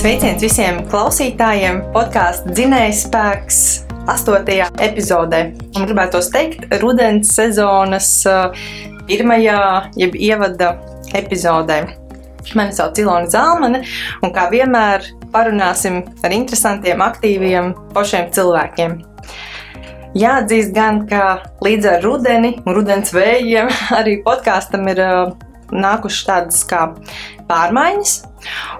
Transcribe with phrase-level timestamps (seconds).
[0.00, 1.82] Sveiciens visiem klausītājiem!
[1.92, 3.56] Podkāstu dzinējs spēks
[4.08, 5.40] astotajā epizodē.
[5.76, 8.62] Un gribētu teikt, rudens sezonas uh,
[9.10, 9.58] pirmajā,
[10.00, 10.70] jeb ievada
[11.20, 11.82] epizodē.
[12.56, 13.82] Mani sauc Ilona Zalmane,
[14.24, 15.04] un kā vienmēr
[15.36, 18.96] parunāsim ar interesantiem, aktīviem, pašiem cilvēkiem.
[20.16, 23.68] Jāatzīst gan, ka līdz ar rudeni un rudens vējiem
[24.00, 25.36] arī podkāstam ir uh,
[25.72, 26.86] nākušas tādas kā
[27.50, 28.16] pārmaiņas.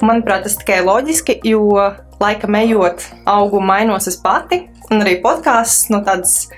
[0.00, 1.64] Un, manuprāt, tas tikai loģiski, jo
[2.20, 6.48] laika ejot, augu mainos es pati, un arī podkāsts no tādas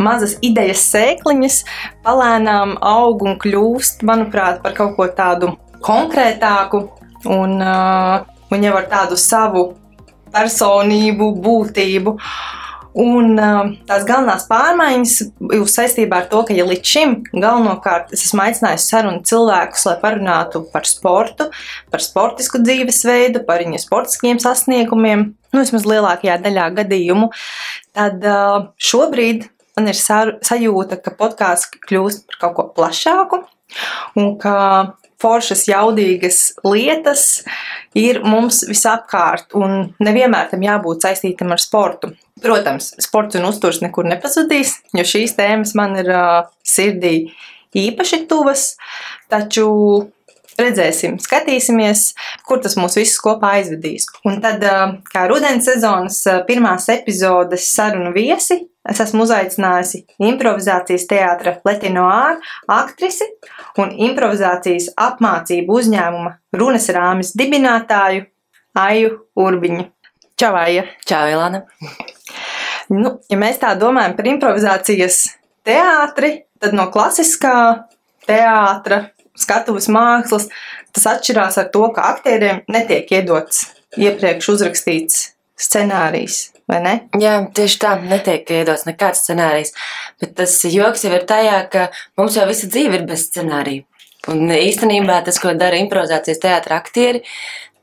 [0.00, 1.60] mazas idejas sēkliņas
[2.04, 6.84] palēnām aug un kļūst, manuprāt, par kaut ko tādu konkrētāku
[7.28, 9.70] un, uh, un jau ar tādu savu
[10.32, 12.16] personību, būtību.
[12.98, 15.12] Un uh, tās galvenās pārmaiņas
[15.54, 19.94] ir saistībā ar to, ka ja līdz šim galvenokārt es esmu aicinājis sarunu cilvēkus, lai
[20.02, 21.46] parunātu par sportu,
[21.92, 27.30] par sportisku dzīvesveidu, par viņu sportiskiem sasniegumiem, nu, vismaz lielākajā daļā gadījumu,
[27.94, 29.46] tad uh, šobrīd
[29.78, 33.44] man ir sajūta, ka podkāsts kļūst par kaut ko plašāku
[34.18, 34.56] un ka
[35.20, 37.44] foršas, jaudīgas lietas
[37.98, 42.14] ir mums visapkārt, un nevienmēr tam jābūt saistītam ar sportu.
[42.40, 47.30] Protams, sports un uzturs nekur nepazudīs, jo šīs tēmas man ir uh, sirdī
[47.76, 48.74] īpaši tuvas,
[49.30, 49.68] taču
[50.60, 52.10] redzēsim, skatīsimies,
[52.48, 54.08] kur tas mūs visus kopā aizvedīs.
[54.28, 54.64] Un tad,
[55.12, 62.38] kā rudens sezonas pirmās epizodes sarunu viesi, es esmu uzaicinājusi improvizācijas teātra Letinoāra
[62.80, 63.28] aktrisi
[63.78, 68.26] un improvizācijas apmācību uzņēmuma Runas rāmis dibinātāju
[68.80, 69.86] Aju Urbiņu.
[70.40, 70.86] Čau, Aija!
[71.06, 71.62] Čau, Ilana!
[72.90, 75.22] Nu, ja mēs tā domājam par improvizācijas
[75.66, 76.32] teātri,
[76.62, 77.56] tad no klasiskā
[78.26, 79.04] teātra
[79.38, 80.48] skatuves mākslas,
[80.94, 83.68] tas atšķirās ar to, ka aktieriem netiek iedots
[83.98, 85.20] iepriekš uzrakstīts
[85.60, 86.48] scenārijs.
[87.20, 89.74] Jā, tieši tā, netiek iedots nekāds scenārijs.
[90.22, 91.88] Bet tas joks jau ir tajā, ka
[92.20, 93.86] mums jau visa dzīve ir bez scenārija.
[94.30, 97.22] Un īstenībā tas, ko dara improvizācijas teātris aktieri,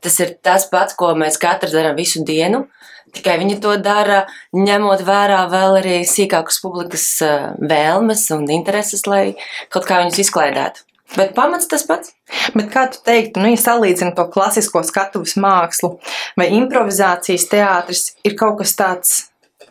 [0.04, 2.66] tas ir tas pats, ko mēs katrs darām visu dienu.
[3.14, 4.22] Tikai viņi to dara,
[4.56, 9.32] ņemot vērā vēl arī sīkākas publikas eh, vēlmes un intereses, lai
[9.72, 10.87] kaut kā viņus izklaidētu.
[11.16, 12.12] Bet pamats tas pats.
[12.54, 15.94] Bet kā tu teiktu, nu, ja salīdzinu to klasisko skatuves mākslu,
[16.38, 19.14] vai improvizācijas teātris ir kaut kas tāds,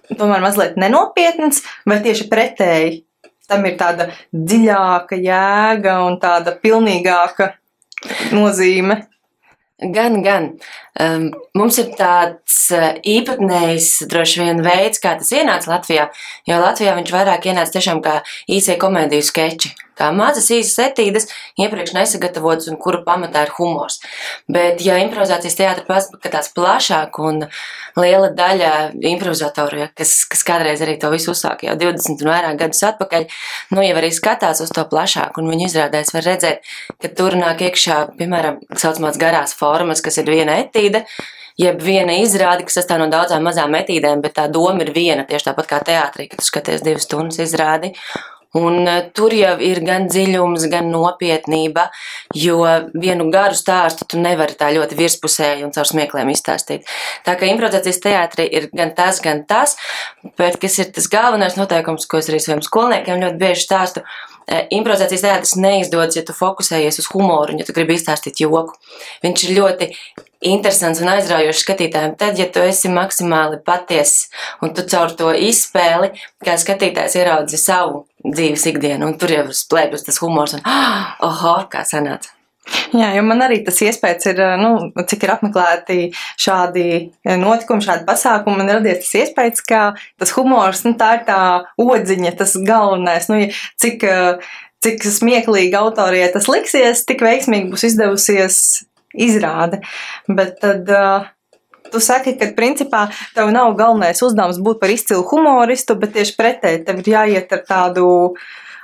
[0.10, 3.04] tomēr mazliet nenopietns, vai tieši pretēji?
[3.48, 7.54] Tam ir tāda dziļāka jēga un tāda pilnīgāka
[8.36, 9.06] nozīme.
[9.78, 10.50] Gan, gan.
[10.98, 11.28] Um,
[11.58, 16.08] mums ir tāds uh, īpatnējs, droši vien, veids, kā tas ienāca Latvijā.
[16.50, 21.28] Jo Latvijā viņš vairāk ienāca tiešām kā īsie komēdiju skeči kā mazas īsas etīdes,
[21.60, 24.00] iepriekš nesagatavotas un kuru pamatā ir humors.
[24.52, 27.46] Bet, ja improvizācijas teātris paskatās plašāk un
[27.98, 28.74] liela daļa
[29.10, 33.28] improvizatoru, ja, kas, kas kādreiz arī to visu uzsāka jau 20 un vairāk gadus atpakaļ,
[33.74, 37.64] nu jau arī skatās uz to plašāk un viņu izrādēs var redzēt, ka tur nāk
[37.66, 40.87] iekšā, piemēram, saucamās garās formas, kas ir viena etīde,
[41.58, 45.50] jeb viena izrāde, kas sastāv no daudzām mazām etīdēm, bet tā doma ir viena, tieši
[45.50, 47.94] tāpat kā teātrī, kad tu skaties divas stundas izrādi.
[48.56, 51.90] Un e, tur jau ir gan dziļums, gan nopietnība,
[52.38, 52.62] jo
[52.96, 56.88] vienu garu stāstu tu nevari tā ļoti virspusēji un caur smiekliem izstāstīt.
[57.28, 59.76] Tā kā improvizācijas teātrī ir gan tas, gan tas,
[60.40, 64.06] bet kas ir tas galvenais noteikums, ko es arī saviem skolniekiem ļoti bieži stāstu,
[64.48, 68.80] e, improvizācijas teātris neizdodas, ja tu fokusējies uz humoru un ja tu gribi izstāstīt joku.
[69.28, 69.92] Viņš ir ļoti
[70.46, 72.16] interesants un aizraujošs skatītājiem.
[72.20, 74.28] Tad, ja tu esi maksimāli patiess
[74.62, 76.14] un tu caur to izspēli,
[76.46, 80.66] kā skatītājs ieraudzi savu dzīves ikdienu, un tur jau slēpjas tas humors un
[81.28, 82.34] oho, kā sanāca.
[82.92, 84.72] Jā, jo man arī tas iespējas ir, nu,
[85.08, 85.98] cik ir apmeklēti
[86.44, 86.88] šādi
[87.40, 88.60] notikumi, šādi pasākumi.
[88.60, 89.82] Man radies tas iespējas, ka
[90.20, 91.40] tas humors, nu, tā ir tā
[91.80, 93.30] odziņa, tas galvenais.
[93.32, 93.40] Nu,
[93.80, 94.04] cik,
[94.84, 98.60] cik smieklīgi autorijai tas liksies, tik veiksmīgi būs izdevusies
[99.14, 99.82] izrāde.
[100.28, 100.88] Bet tad.
[100.90, 101.34] Uh,
[101.88, 106.82] Tu saki, ka principā tev nav galvenais uzdevums būt par izcilu humoristu, bet tieši pretēji
[106.84, 108.08] tev ir jāiet ar tādu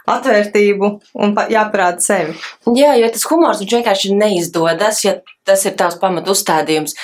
[0.08, 0.90] atvērtību
[1.24, 2.36] un jāparāda sevi.
[2.76, 5.18] Jā, jo tas humors vienkārši neizdodas, ja
[5.48, 6.96] tas ir tavs pamatu uzstādījums.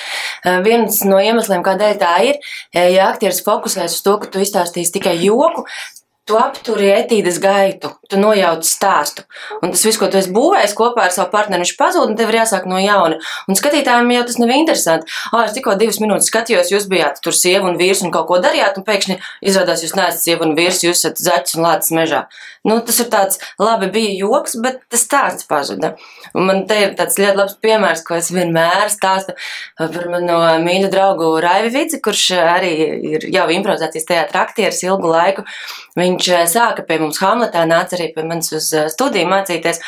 [0.64, 2.40] Viens no iemesliem, kādēļ tā ir,
[2.76, 5.64] ja aktieris fokusēs uz to, ka tu izstāstīsi tikai joku,
[6.30, 9.24] tu apturi etīdes gaitu, tu nojauc stāstu.
[9.58, 12.30] Un tas viss, ko tu esi būvējis kopā ar savu partneri, viņš pazūd, un tev
[12.30, 13.18] ir jāsāk no jauna.
[13.50, 15.10] Un skatītājiem jau tas nav interesanti.
[15.32, 18.38] Ah, es tikko divas minūtes skatījos, jūs bijāt tur sieva un vīrs un kaut ko
[18.44, 19.18] darījāt, un pēkšņi
[19.50, 22.22] izrādās, jūs neesat sieva un vīrs, jūs esat zaķis un lācis mežā.
[22.60, 25.94] Nu, tas ir tāds, labi, bija joks, bet tas stāsts pazuda.
[26.36, 29.32] Un man te ir tāds ļoti labs piemērs, ko es vienmēr stāstu
[29.78, 30.36] par manu
[30.66, 32.72] mīļu draugu Raivi Vici, kurš arī
[33.14, 35.46] ir jau improvizācijas teātra aktieris ilgu laiku.
[35.96, 39.80] Viņš eh, sāka pie mums Hamletā, nāca arī pie manis uz eh, studiju mācīties,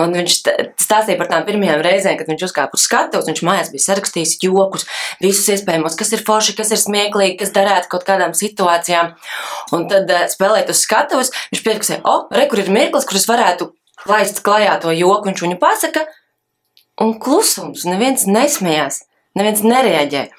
[0.00, 0.38] un viņš
[0.80, 4.88] stāstīja par tām pirmajām reizēm, kad viņš uzkāpa uz skatuves, viņš mājās bija sarakstījis jokus,
[5.20, 9.12] visus iespējamos, kas ir forši, kas ir smieklīgi, kas darētu kaut kādām situācijām,
[9.76, 13.26] un tad eh, spēlēt uz skatuves, viņš piefiksēja, o, re, kur ir mirklis, kur es
[13.30, 13.72] varētu
[14.10, 16.06] laist klajā to joku, viņš viņu pasaka,
[17.02, 19.02] un klusums, neviens nesmējās,
[19.38, 20.30] neviens nereaģēja.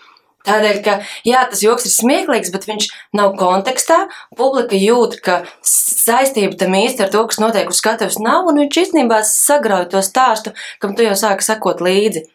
[0.45, 2.87] Tādēļ, ka jā, tas joks ir smieklīgs, bet viņš
[3.17, 4.03] nav kontekstā.
[4.37, 8.79] Publika jūt, ka saistība tam īsti ar to, kas notiek uz skatuves, nav, un viņš
[8.83, 12.27] īstenībā sagrauj to stāstu, kam tu jau sāki sekot līdzi.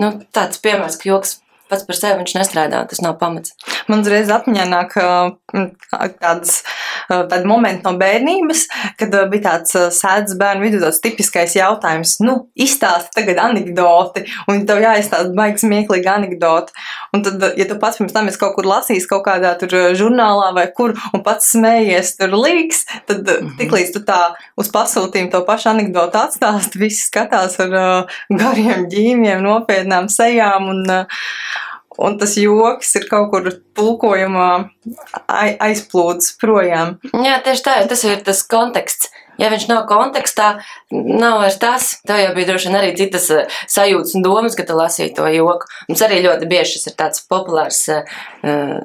[0.00, 1.36] Nu, tāds piemērs, ka joks
[1.70, 3.54] pats par sevi nestrādā, tas nav pamats.
[3.90, 4.94] Man uzreiz atmiņā nāk
[6.20, 6.60] tāds,
[7.08, 8.64] tādi momenti no bērnības,
[9.00, 14.82] kad bija tāds sēdz bērnu vidū tāds tipiskais jautājums, nu, izstāsti tagad anekdoti, un tev
[14.84, 16.76] jāizstāsta baigs smieklīgi anekdoti.
[17.16, 20.52] Un tad, ja tu pats pirms tam esi kaut kur lasījis kaut kādā tur žurnālā
[20.56, 23.56] vai kur, un pats smējies tur līgs, tad mm -hmm.
[23.58, 24.20] tiklīdz tu tā
[24.60, 30.86] uz pasūtījumu to pašu anekdotu atstāsti, visi skatās ar uh, gariem ģīmiem, nopietnām sejām, un
[30.86, 31.26] uh,
[31.98, 33.48] un tas joks ir kaut kur
[33.78, 34.50] tulkojumā
[35.26, 36.98] aizplūdis projām.
[37.10, 39.10] Jā, tieši tā, tas ir tas konteksts
[39.40, 40.50] ja viņš nav kontekstā,
[40.92, 41.88] nav vairs tas.
[42.06, 45.26] Tev jau bija droši vien arī citas eh, sajūtas un domas, kad tu lasīji to
[45.32, 45.68] joku.
[45.88, 48.18] Mums arī ļoti bieži šis ir tāds populārs, eh,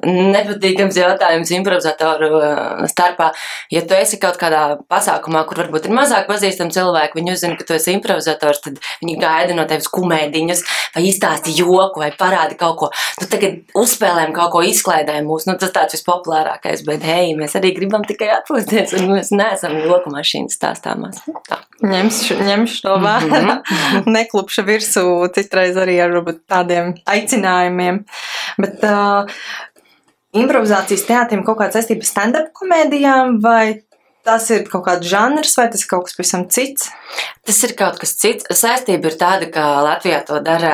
[0.06, 3.30] nepatīkams jautājums improvizatoru eh, starpā.
[3.74, 7.68] Ja tu esi kaut kādā pasākumā, kur varbūt ir mazāk pazīstami cilvēki, viņi uzzina, ka
[7.68, 10.64] tu esi improvizators, tad viņi gaida no tevis kumēdiņus
[10.96, 12.90] vai izstāsti joku vai parādi kaut ko.
[13.20, 17.72] Tu tagad uzspēlējam kaut ko izklaidējumu mūs, nu tas tāds vispopulārākais, bet hei, mēs arī
[17.76, 21.22] gribam tikai atpūsties un mēs neesam joku mašīna mašīnas stāstāmās.
[21.48, 21.58] Tā.
[21.82, 23.62] Ņemšu, ņemšu to vērā.
[23.62, 24.06] -hmm.
[24.16, 28.04] Neklupšu virsū citreiz arī ar tādiem aicinājumiem.
[28.58, 29.26] Bet uh,
[30.32, 33.82] improvizācijas teātrim kaut kāda saistība stand-up komēdijām vai
[34.26, 36.90] tas ir kaut kāds žanrs, vai tas ir kaut kas pavisam cits?
[37.46, 38.46] Tas ir kaut kas cits.
[38.58, 40.72] Saistība ir tāda, ka Latvijā to dara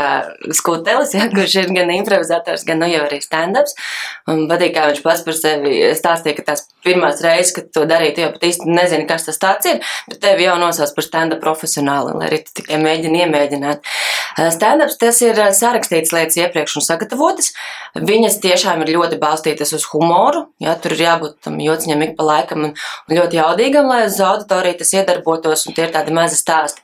[0.57, 3.77] Skutelis, ja, kurš ir gan improvizators, gan nu jau arī stand-ups.
[4.33, 8.15] Un patīk, kā viņš pats par sevi stāstīja, ka tās pirmās reizes, kad to darīja,
[8.17, 11.45] tu jau pat īsti nezini, kas tas tāds ir, bet tevi jau nosauc par stand-up
[11.45, 13.93] profesionāli, lai arī tu tikai mēģini iemēģināt.
[14.57, 17.53] Stand-ups tas ir sarakstīts lietas iepriekš un sagatavotas.
[18.01, 22.25] Viņas tiešām ir ļoti balstītas uz humoru, ja, tur ir jābūt tam jociņam ik pa
[22.31, 26.39] laikam un, un ļoti jaudīgam, lai uz auditoriju tas iedarbotos, un tie ir tādi mazi
[26.41, 26.83] stāsti.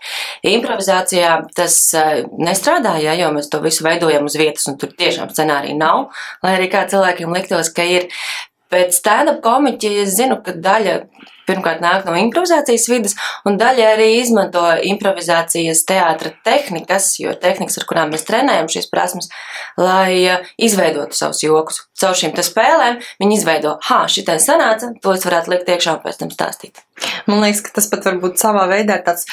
[0.52, 5.32] Improvizācijā tas eh, nestrādā, ja, jo mēs to visu veidojam uz vietas, un tur tiešām
[5.32, 6.10] scenārija nav,
[6.44, 8.10] lai arī kā cilvēkiem liktos, ka ir.
[8.68, 10.98] Pēc stand-up komiķa es zinu, ka daļa
[11.48, 13.16] pirmkārt nāk no improvizācijas vidas,
[13.48, 19.30] un daļa arī izmanto improvizācijas teātra tehnikas, jo tehnikas, ar kurām mēs trenējam šīs prasmes,
[19.80, 21.82] lai eh, izveidotu savus jokus.
[21.98, 26.20] Caur šīm spēlēm viņi izveido, ha, šitais sanāca, to es varētu likt iekšā un pēc
[26.20, 26.84] tam stāstīt.
[27.26, 29.26] Man liekas, ka tas pat varbūt savā veidā ir tāds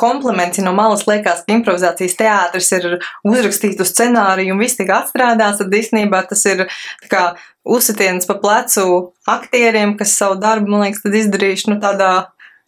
[0.00, 2.86] kompliments, ja no malas liekas, ka improvizācijas teātris ir
[3.26, 6.66] uzrakstīts uz scenāriju un viss tika atstrādāts, tad īstenībā tas ir
[7.10, 7.32] kā
[7.64, 8.86] uzsitiens pa plecu
[9.30, 12.12] aktieriem, kas savu darbu, man liekas, tad izdarījuši nu, tādā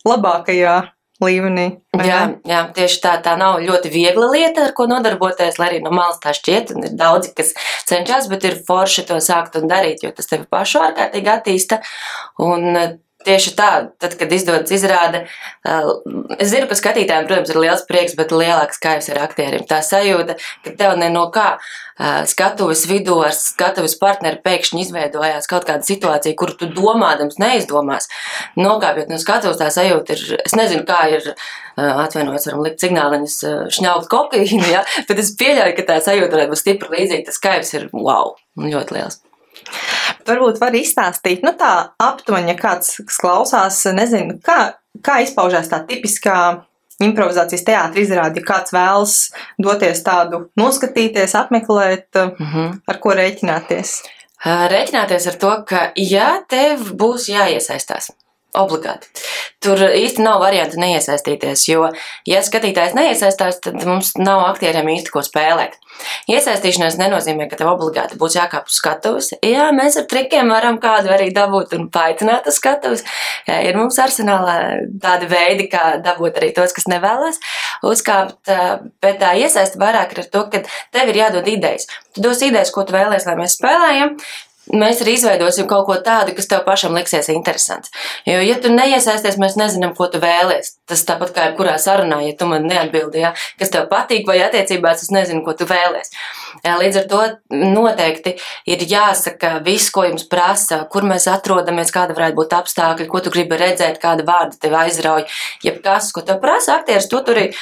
[0.07, 0.77] labākajā
[1.23, 1.67] līmenī.
[2.05, 3.15] Jā, jā, tieši tā.
[3.25, 6.75] Tā nav ļoti viegla lieta, ar ko nodarboties, lai arī no malas tā šķiet.
[6.77, 7.55] Ir daudzi, kas
[7.89, 11.81] cenšas, bet ir forši to sākt un darīt, jo tas tevi pašu ārkārtīgi attīsta.
[12.45, 12.69] Un
[13.27, 13.71] tieši tā,
[14.03, 15.25] tad, kad izdodas izrāde,
[16.39, 19.67] es zinu, ka skatītājiem, protams, ir liels prieks, bet lielāks kaivs ir aktierim.
[19.69, 21.57] Tā sajūta, ka tev ne no kā
[22.29, 28.11] skatuves vidū ar skatuves partneri pēkšņi izveidojās kaut kāda situācija, kuru tu domādams neizdomās.
[28.61, 31.31] Nokāpjot no skatuves, tā sajūta ir, es nezinu, kā ir
[31.77, 33.39] atvainojos, varam likt signāliņus,
[33.79, 34.85] šņaukt kokaīnu, ja?
[35.09, 37.31] bet es pieļauju, ka tā sajūta varētu būt stipri līdzīga.
[37.31, 39.23] Tas kaivs ir wow, ļoti liels.
[40.27, 46.39] Varbūt var izstāstīt, nu tā aptuveni, ja kāds klausās, nezinu, kā, kā izpaužās tā tipiskā
[47.03, 49.17] improvizācijas teātris izrādi, ja kāds vēlas
[49.63, 52.79] doties tādu noskatīties, apmeklēt, mm -hmm.
[52.89, 53.97] ar ko rēķināties?
[54.47, 58.11] Rēķināties ar to, ka ja tev būs jāiesaistās,
[58.57, 59.11] Obligāti.
[59.65, 61.89] Tur īsti nav variantu neiesaistīties, jo,
[62.29, 65.79] ja skatītājs neiesaistās, tad mums nav aktieriem īsti ko spēlēt.
[66.31, 69.31] Iesaistīšanās nenozīmē, ka tev obligāti būs jākāp uz skatuves.
[69.45, 73.05] Jā, mēs ar trikiem varam kādu arī dabūt un paicināt uz skatuves.
[73.49, 74.57] Jā, ir mums arsenālā
[75.03, 77.41] tādi veidi, kā dabūt arī tos, kas nevēlas
[77.87, 78.53] uzkāpt,
[79.03, 80.63] bet tā iesaista vairāk ar to, ka
[80.95, 81.89] tev ir jādod idejas.
[82.15, 84.17] Tu dos idejas, ko tu vēlēsies, lai mēs spēlējam,
[84.73, 87.93] mēs arī izveidosim kaut ko tādu, kas tev pašam liksies interesants.
[88.27, 90.77] Jo, ja tu neiesaisties, mēs nezinām, ko tu vēlēsies.
[90.87, 95.05] Tas tāpat kā jebkurā sarunā, ja tu man neatbildi, ja, kas tev patīk, vai attiecībās
[95.07, 96.15] es nezinu, ko tu vēlēsies.
[96.67, 97.21] Līdz ar to
[97.53, 98.37] noteikti
[98.71, 103.35] ir jāsaka viss, ko jums prasa, kur mēs atrodamies, kāda varētu būt apstākļi, ko tu
[103.35, 105.27] gribi redzēt, kāda vārda tev aizrauj.
[105.67, 107.53] Jebkas, ko tev prasa aktieris, tu tur uh,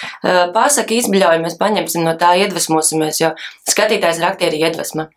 [0.55, 3.35] pasaki, izbļauj, mēs paņemsim no tā, iedvesmosimies, jo
[3.69, 5.11] skatītājs ir aktieri iedvesma.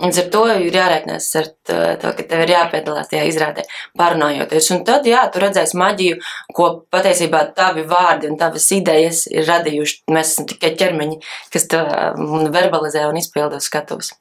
[0.00, 3.66] Līdz ar to ir jārēķinās ar to, ka tev ir jāpiedalās tajā izrādē,
[4.00, 4.70] parunājoties.
[4.72, 6.16] Un tad, jā, tu redzēsi maģiju,
[6.56, 10.00] ko patiesībā tavi vārdi un tavas idejas ir radījuši.
[10.16, 11.20] Mēs esam tikai ķermeņi,
[11.52, 11.84] kas to
[12.56, 14.14] verbalizē un izpilda uz skatuves.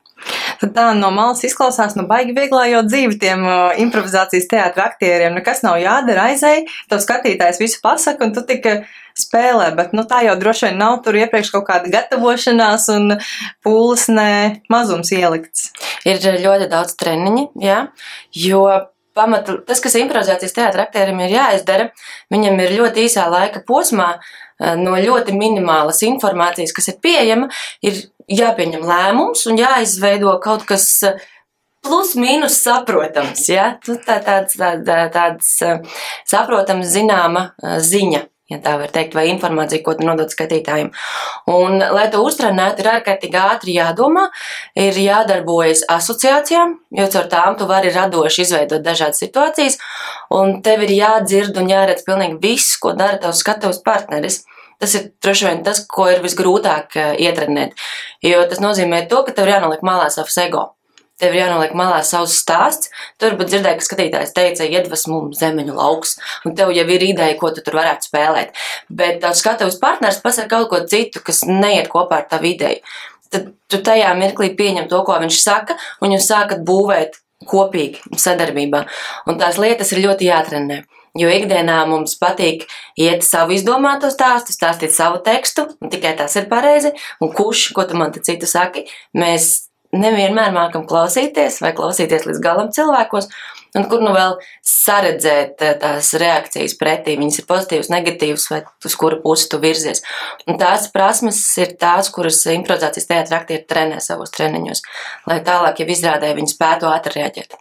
[0.61, 5.33] Tad tā no malas izklausās, nu, baigi vieglā jau dzīve tiem uh, improvizācijas teātra aktieriem.
[5.37, 8.81] Nekas nav jādara, aizēj, tev skatītājs visu pasaka, un tu tikai
[9.17, 13.17] spēlē, bet nu, tā jau droši vien nav tur iepriekš kaut kāda gatavošanās un
[13.65, 14.31] pūles ne
[14.71, 15.71] mazums ielikts.
[16.07, 17.83] Ir ļoti daudz treniņu, jā,
[18.37, 18.63] jo
[19.17, 21.89] pamatu, tas, kas improvizācijas teātra aktierim ir jāizdara,
[22.31, 24.13] viņam ir ļoti īsā laika posmā
[24.79, 27.51] no ļoti minimālas informācijas, kas ir pieejama,
[27.85, 30.87] ir jāpieņem lēmums un jāizveido kaut kas
[31.81, 33.71] plus mīnus saprotams, ja?
[33.81, 34.75] tā, tāds, tā,
[35.13, 35.55] tāds
[36.29, 37.49] saprotams zināma
[37.81, 40.91] ziņa ja tā var teikt, vai informācija, ko tu nodod skatītājiem.
[41.51, 44.27] Un, lai to uztrenētu, ir ārkārtīgi ātri jādomā,
[44.79, 49.79] ir jādarbojas asociācijām, jo caur tām tu vari radoši izveidot dažādas situācijas,
[50.35, 54.43] un tev ir jādzird un jāredz pilnīgi viss, ko dara tavs skatuves partneris.
[54.81, 57.77] Tas ir droši vien tas, ko ir visgrūtāk eh, ietrenēt,
[58.25, 60.71] jo tas nozīmē to, ka tev ir jānoliek malā savs ego
[61.21, 62.89] tev ir jānoliek malā savs stāsts.
[63.21, 67.51] Tur pat dzirdēju, ka skatītājs teica, iedvesmu zemeņu lauks, un tev jau ir ideja, ko
[67.53, 68.55] tu tur varētu spēlēt.
[68.89, 72.81] Bet tavs skatuves partners pasaka kaut ko citu, kas neiet kopā ar tavu ideju.
[73.31, 78.83] Tad tu tajā mirklī pieņem to, ko viņš saka, un jūs sākat būvēt kopīgi sadarbībā.
[79.29, 80.81] Un tās lietas ir ļoti jātrenē.
[81.19, 82.63] Jo ikdienā mums patīk
[82.99, 86.93] iet savu izdomāto stāstu, stāstīt savu tekstu, un tikai tas ir pareizi.
[87.19, 88.85] Un kurš, ko tu man te citu saki,
[89.17, 89.51] mēs
[89.91, 93.27] nevienmēr mākam klausīties vai klausīties līdz galam cilvēkos,
[93.75, 94.37] un kur nu vēl
[94.67, 97.17] saredzēt eh, tās reakcijas pretī.
[97.19, 100.03] Viņas ir pozitīvas, negatīvas, vai uz kuru pusi tu virzies.
[100.47, 104.85] Un tās prasmes ir tās, kuras improvizācijas teātrī aktieri trenē savos treniņos,
[105.27, 107.59] lai tālāk, ja izrādē, viņi spētu ātri reaģēt.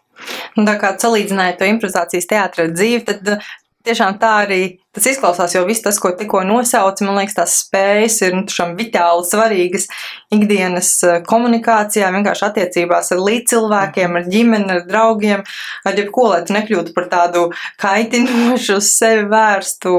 [0.59, 3.33] Un tā kā salīdzināja to improvizācijas teātra dzīvi, tad
[3.87, 7.05] tiešām tā arī Tas izklausās jau viss tas, ko tikko nosauca.
[7.07, 8.43] Man liekas, tās spējas ir nu,
[8.75, 9.85] vitāli svarīgas
[10.35, 15.45] ikdienas eh, komunikācijā, vienkārši attiecībās ar līdzcilvēkiem, ar ģimeni, ar draugiem,
[15.87, 17.45] ar jebko, lai tu nekļūtu par tādu
[17.79, 19.95] kaitinošu, uz sevi vērstu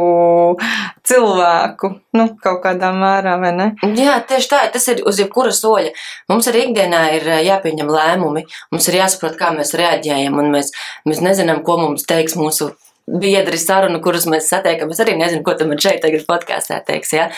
[1.08, 1.94] cilvēku.
[2.20, 3.72] Nu, kaut kādā mērā, vai ne?
[3.96, 5.96] Jā, tieši tā, tas ir uz jebkura soļa.
[6.28, 8.44] Mums arī ikdienā ir eh, jāpieņem lēmumi,
[8.76, 10.76] mums ir jāsaprot, kā mēs reaģējam, un mēs,
[11.08, 12.74] mēs nezinām, ko mums teiks mūsu
[13.22, 14.92] biedri sarunu, kurus mēs satiekam.
[14.94, 17.14] Es arī nezinu, ko tu man šeit tagad podkāstā teiks.
[17.16, 17.30] Ja?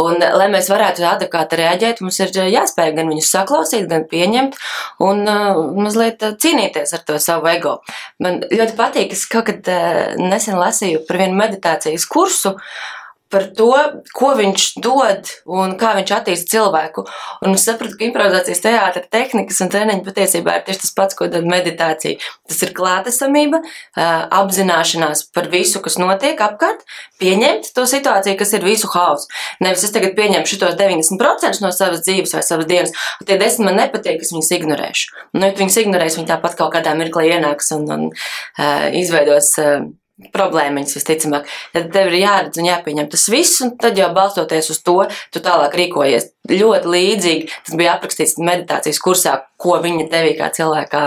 [0.00, 4.58] Un, lai mēs varētu adekvāti reaģēt, mums ir jāspēj gan viņus saklausīt, gan pieņemt
[5.06, 7.78] un uh, mazliet cīnīties ar to savu ego.
[8.22, 12.94] Man ļoti patīk, es kaut kad uh, nesen lasīju par vienu meditācijas kursu, uh,
[13.32, 13.72] par to,
[14.14, 17.02] ko viņš dod un kā viņš attīsta cilvēku.
[17.42, 21.28] Un es sapratu, ka improvizācijas teātris, tehnikas un treniņi patiesībā ir tieši tas pats, ko
[21.32, 22.20] dod meditācija.
[22.46, 23.62] Tas ir klātesamība,
[23.96, 26.86] apzināšanās par visu, kas notiek apkārt,
[27.22, 29.28] pieņemt to situāciju, kas ir visu hausu.
[29.64, 33.66] Nevis es tagad pieņemšu šitos 90% no savas dzīves vai savas dienas, un tie 10
[33.66, 35.12] man nepatīk, es viņus ignorēšu.
[35.34, 39.54] Nu, ja viņus ignorēs, viņi tāpat kaut kādā mirklī ienāks un, un uh, izveidos.
[39.58, 39.86] Uh,
[40.32, 41.48] problēmiņas visticamāk.
[41.74, 44.96] Tad tev ir jāredz un jāpieņem tas viss, un tad jau balstoties uz to,
[45.32, 46.30] tu tālāk rīkojies.
[46.48, 51.02] Ļoti līdzīgi tas bija aprakstīts meditācijas kursā, ko viņa tevī kā cilvēkā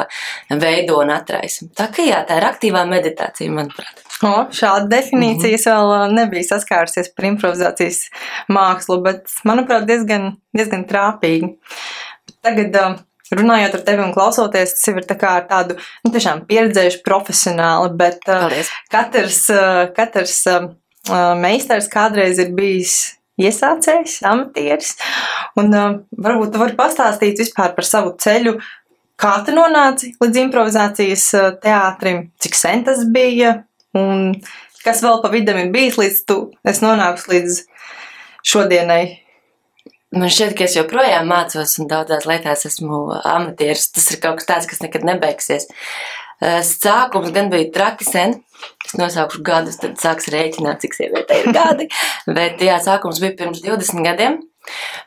[0.62, 1.70] veido un atraisa.
[1.78, 4.06] Tā kā jā, tā ir aktīvā meditācija, manuprāt.
[4.20, 5.92] O, šāda definīcija mm -hmm.
[5.94, 8.02] vēl nebija saskārusies par improvizācijas
[8.52, 11.56] mākslu, bet, manuprāt, diezgan, diezgan trāpīgi.
[12.44, 13.00] Tagad uh,
[13.36, 18.20] runājot ar tevi un klausoties, tas ir tā ar tādu nu, tiešām pieredzējušu profesionāli, bet
[18.28, 18.72] uh, Paldies.
[18.92, 20.70] katrs, uh, katrs uh,
[21.40, 22.98] meistars kādreiz ir bijis
[23.40, 24.96] iesācējs, amatieris.
[25.60, 28.58] Un uh, varbūt tu vari pastāstīt vispār par savu ceļu,
[29.20, 31.30] kā tu nonāci līdz improvizācijas
[31.64, 33.60] teātrim, cik sen tas bija,
[33.98, 34.32] un
[34.84, 37.64] kas vēl pa vidam ir bijis līdz tu esi nonākusi līdz
[38.48, 39.04] šodienai?
[40.16, 43.92] Man šķiet, ka es joprojām mācos, un daudzās lietās esmu amatieris.
[43.94, 45.68] Tas ir kaut kas tāds, kas nekad nebeigsies.
[46.66, 48.40] Sākums gan bija traki sen.
[48.88, 51.90] Es nosaukšu gadus, tad sāks rēķināt, cik sievietei ir gadi.
[52.26, 54.40] Bet jā, sākums bija pirms 20 gadiem.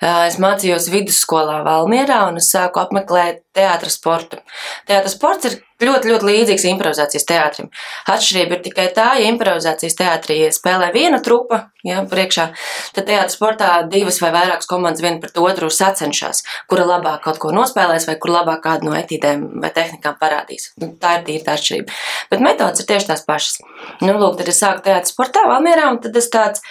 [0.02, 4.40] Es mācījos vidusskolā Valmierā un es sāku apmeklēt teātras sportu.
[4.88, 7.68] Teātras sports ir ļoti, ļoti līdzīgs improvizācijas teātrim.
[8.10, 12.48] Atšķirība ir tikai tā, ja improvizācijas teātrī spēlē viena trupa, ja, priekšā,
[12.96, 17.52] tad teātras sportā divas vai vairākas komandas viena pret otru sacenšas, kura labāk kaut ko
[17.54, 20.70] nospēlēs vai kur labāk kādu no etīdēm vai tehnikām parādīs.
[20.82, 21.98] Nu, tā ir tīra atšķirība.
[22.32, 23.60] Bet metodas ir tieši tās pašas.
[24.00, 26.64] Nu, lūk, tad es sāku teātras sportā Valmierā un tad es tāds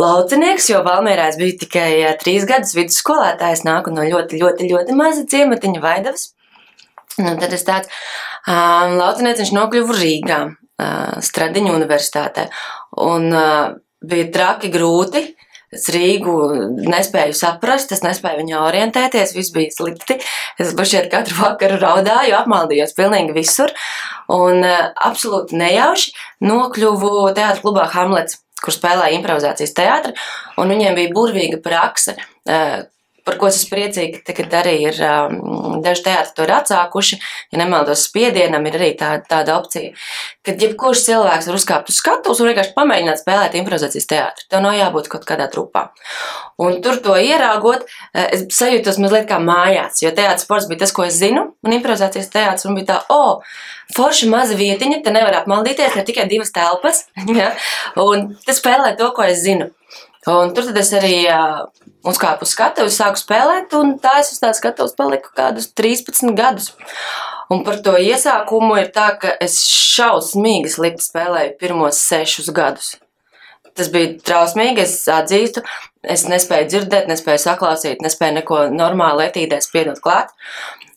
[0.00, 5.24] laucinieks, jo Valmērā es biju tikai trīs gadus vidusskolētājs, nāku no ļoti, ļoti, ļoti maza
[5.30, 6.32] ciematiņa Vaidavas.
[7.22, 7.90] Un tad es tāds
[8.50, 12.48] um, laucinieks, viņš nokļuva Rīgā, uh, Stradiņu universitātē.
[13.04, 13.72] Un uh,
[14.04, 15.28] bija traki grūti.
[15.74, 16.34] Es Rīgu
[16.86, 20.20] nespēju saprast, es nespēju viņā orientēties, viss bija slikti.
[20.62, 23.74] Es šeit katru vakaru raudāju, apmaldījos pilnīgi visur.
[24.30, 26.14] Un absolūti nejauši
[26.46, 30.14] nokļuvu teātrī klubā Hamlets kur spēlēja improvizācijas teātri,
[30.60, 32.16] un viņiem bija burvīga prakse.
[33.24, 37.18] Par ko es esmu priecīga, ka arī ir um, daži teātri to ir atsākuši.
[37.54, 39.94] Ja nemaldos, spiedienam ir arī tā, tāda opcija,
[40.44, 44.48] ka jebkurš cilvēks var uzkāpt uz skatuves un vienkārši pamēģināt spēlēt improvizācijas teātri.
[44.52, 45.86] Tev nav jābūt kaut kādā trupā.
[46.60, 50.92] Un tur to ieraugot, eh, es sajūtos mazliet kā mājās, jo teātris sports bija tas,
[50.92, 53.56] ko es zinu, un improvizācijas teātris bija tā, o, oh,
[53.96, 57.06] forša maza vietiņa, te nevar apmaldīties, ne tikai divas telpas,
[57.40, 57.54] ja?
[57.96, 59.70] un te spēlē to, ko es zinu.
[60.30, 61.66] Un tur es arī uh,
[62.08, 66.72] uzkāpu uz skatuves, sāku spēlēt, un tā es uz tā skatuves paliku kādus 13 gadus.
[67.52, 72.94] Un par to iesākumu ir tā, ka es šausmīgi slikti spēlēju pirmos sešus gadus.
[73.74, 75.64] Tas bija trausmīgi, es atzīstu.
[76.04, 80.30] Es nespēju dzirdēt, nespēju saklausīt, nespēju neko normāli etīdēs piedot klāt.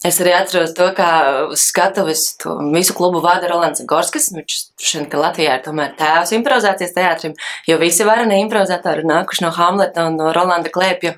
[0.06, 1.10] Es arī atceros to, kā
[1.58, 4.30] skatuves to visu klubu vada Rolands Gorskis.
[4.36, 7.34] Viņš šodien, ka Latvijā ir tomēr tēvs improvizācijas teātrim,
[7.66, 11.16] jo visi vareni improvizatori nākuši no Hamleta un no Rolanda Klēpja.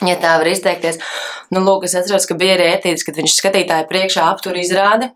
[0.00, 0.96] Ja tā var izteikties,
[1.52, 5.10] nu, lūk, es atceros, ka bija arī ētīts, kad viņš skatītāju priekšā aptur izrādi,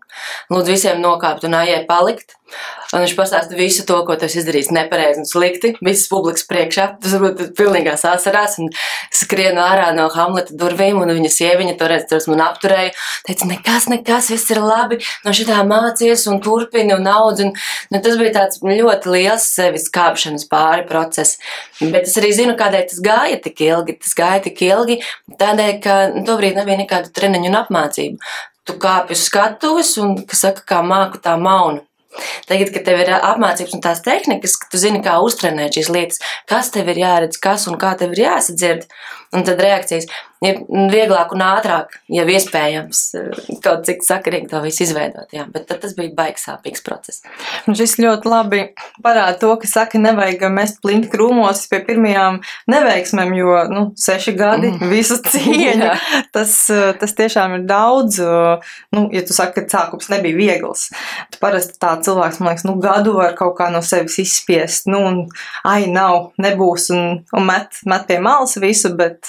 [0.53, 2.37] lūdzu visiem nokāpt un aiziet palikt.
[2.93, 6.85] Un viņš pastāsta visu to, ko tas izdarījis nepareizi un slikti, visas publikas priekšā.
[7.01, 8.69] Tas varbūt pilnīgās asarās un
[9.13, 12.93] skrienu ārā no Hamleta durvīm, un viņa sieviņa toreiz tas man apturēja.
[13.27, 17.41] Teica, nekas, nekas, viss ir labi, no šitā mācies un turpini un audz.
[17.47, 17.51] Un,
[17.91, 21.41] nu, tas bija tāds ļoti liels sevis kāpšanas pāri process.
[21.81, 23.97] Bet es arī zinu, kādēļ tas gāja tik ilgi.
[24.05, 25.01] Tas gāja tik ilgi
[25.41, 28.37] tādēļ, ka nu, tobrīd nebija nekādu treniņu un apmācību.
[28.65, 31.83] Tu kāpi uz skatuves un, kas saka, kā māku tā maunu.
[32.49, 36.21] Tagad, kad tev ir apmācības un tās tehnikas, ka tu zini, kā uztrenēt šīs lietas,
[36.49, 38.87] kas tev ir jāredz, kas un kā tev ir jāsadzird,
[39.35, 40.07] un tad reakcijas
[40.43, 43.01] ir vieglāk un ātrāk, ja iespējams,
[43.63, 45.29] kaut cik sakarīgi to visu izveidot.
[45.33, 45.45] Jā.
[45.51, 47.23] Bet tas bija baigs sāpīgs process.
[47.69, 48.61] Un šis ļoti labi
[49.03, 54.73] parāda to, ka saka, nevajag mest plinti krūmos pie pirmajām neveiksmēm, jo nu, seši gadi
[54.73, 54.91] mm.
[54.91, 55.91] visu cieņu.
[56.35, 56.57] tas,
[57.01, 58.19] tas tiešām ir daudz.
[58.95, 60.89] Nu, ja tu saki, ka sākums nebija viegls,
[61.31, 65.01] tu parasti tā cilvēks, man liekas, nu, gadu var kaut kā no sevis izspiest, nu,
[65.05, 65.21] un
[65.67, 69.24] ai, nav, nebūs, un, un met, met pie malas visu, bet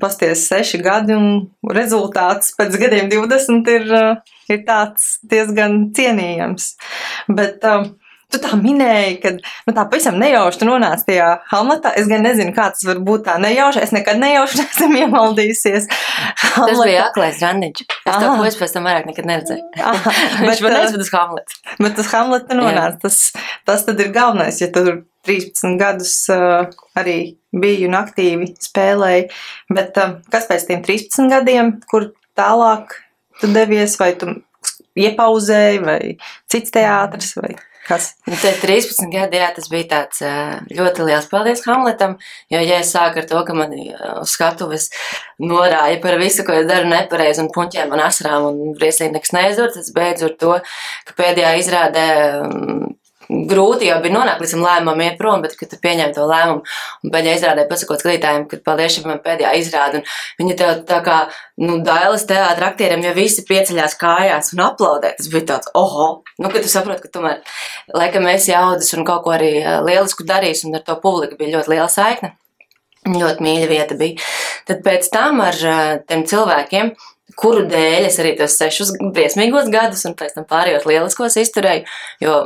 [0.00, 6.74] pasties seši gadi, un rezultāts pēc gadiem 20 ir, uh, ir tāds diezgan cienījams.
[7.28, 7.90] Bet, uh,
[8.32, 11.92] Tu tā minēji, ka nu, tā pavisam nejauši tu nonāci tajā Hamletā.
[12.00, 13.82] Es gan nezinu, kā tas var būt tā nejauši.
[13.84, 15.88] Es nekad nejauši neesmu iemaldījusies.
[15.88, 16.66] Hamletā.
[16.70, 17.84] Tas bija aklais randiņš.
[18.04, 19.66] Es to poesu pēc tam vairāk nekad neredzēju.
[20.44, 21.60] Viņš man aizved uz Hamletu.
[21.78, 23.00] Bet tas Hamleta nonāca.
[23.04, 23.20] Tas,
[23.68, 24.84] tas tad ir galvenais, ja tu
[25.24, 26.66] 13 gadus uh,
[26.98, 27.18] arī
[27.54, 29.28] biju un aktīvi spēlēju.
[29.74, 32.98] Bet uh, kas pēc tiem 13 gadiem, kur tālāk
[33.40, 34.34] tu devies, vai tu
[34.98, 36.00] iepauzēji, vai
[36.50, 37.34] cits teātris?
[37.40, 37.54] Vai?
[37.84, 38.14] Kas?
[38.24, 40.22] Nu, te 13 gadi, jā, tas bija tāds
[40.72, 42.16] ļoti liels paldies Hamletam,
[42.52, 44.88] jo, ja es sāku ar to, ka man uz skatuves
[45.42, 49.76] norāja par visu, ko es daru nepareizi un puņķēm un asrām un briesīgi nekas neaizdod,
[49.76, 50.54] tas beidz ar to,
[51.04, 52.06] ka pēdējā izrādē
[53.28, 56.62] grūti jau bija nonākt līdz tam lēmumam, iet prom, bet, kad tu pieņem to lēmumu,
[57.04, 61.18] un pēdējā izrādē pasakot skatītājiem, ka paldies šim pēdējā izrāda, un viņi tev tā kā,
[61.64, 66.08] nu, dailes teātra aktieriem, ja visi pieceļās kājās un aplaudē, tas bija tāds, oho,
[66.38, 67.58] nu, kad tu saproti, ka tomēr,
[67.94, 69.56] laikam esi jaudas un kaut ko arī
[69.86, 72.34] lielisku darīs, un ar to publiku bija ļoti liela saikne.
[73.04, 74.16] Ļoti mīļa vieta bija.
[74.64, 75.58] Tad pēc tam ar
[76.08, 76.94] tiem cilvēkiem,
[77.36, 81.84] kuru dēļ es arī tos sešus briesmīgos gadus un pēc tam pārējos lieliskos izturēju,
[82.24, 82.38] jo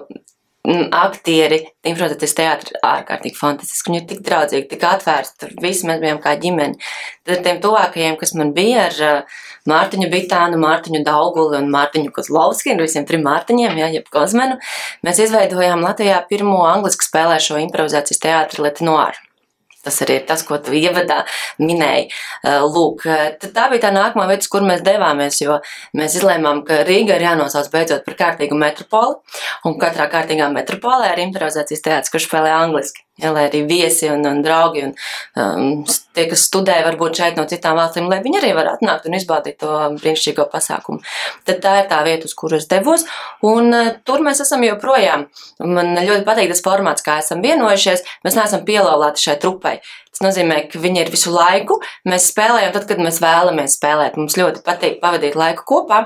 [0.93, 3.91] aktieri, improvizācijas teātris ir ārkārtīgi fantastiski.
[3.91, 5.37] Viņi ir tik draudzīgi, tik atvērti.
[5.41, 6.77] Tur visi mēs bijām kā ģimene.
[7.25, 8.99] Tad ar tiem tuvākajiem, kas man bija ar
[9.69, 14.59] Mārtiņu Bitānu, Mārtiņu Dauguli un Mārtiņu Kozlovski, un visiem trim Mārtiņiem, jā, jeb Kozmenu,
[15.07, 19.28] mēs izveidojām Latvijā pirmo angliski spēlēšo improvizācijas teātri Letinoāru.
[19.89, 21.23] Tas arī ir tas, ko tu ievadā
[21.63, 22.11] minēji.
[22.43, 23.09] Uh, lūk,
[23.49, 25.59] tā bija tā nākamā vieta, kur mēs devāmies, jo
[25.97, 29.19] mēs izlēmām, ka Rīga ir jānosauc beidzot par kārtīgu metropoli,
[29.65, 33.08] un katrā kārtīgā metropolē ir improvizācijas teātris, kurš spēlē angliski.
[33.19, 34.93] Ja, lai arī viesi un, un draugi un
[35.43, 39.17] um, tie, kas studē, varbūt šeit no citām valstīm, lai viņi arī var atnākt un
[39.19, 41.03] izbaudīt to brīnišķīgo pasākumu.
[41.49, 43.07] Tad tā ir tā vieta, uz kuru es devos,
[43.43, 45.27] un uh, tur mēs esam joprojām.
[45.67, 48.07] Man ļoti patīk tas formāts, kā esam vienojušies.
[48.27, 49.81] Mēs neesam pielaulēti šai trupai.
[50.19, 51.77] Tas nozīmē, ka viņi ir visu laiku.
[52.11, 54.17] Mēs spēlējam tad, kad mēs vēlamies spēlēt.
[54.19, 56.01] Mums ļoti patīk pavadīt laiku kopā.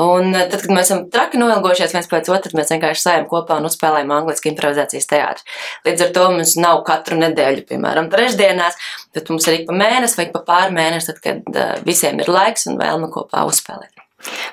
[0.00, 3.58] Un eh, tad, kad mēs esam traki noilgojušies viens pēc otra, mēs vienkārši sējam kopā
[3.60, 5.44] un uzspēlējam angliski improvizācijas teātri.
[5.84, 8.80] Līdz ar to mums nav katru nedēļu, piemēram, trešdienās,
[9.12, 12.24] bet mums ir ik pa mēnesi vai ik pa pāri mēnesi, tad, kad uh, visiem
[12.24, 14.03] ir laiks un vēlme kopā uzspēlēt.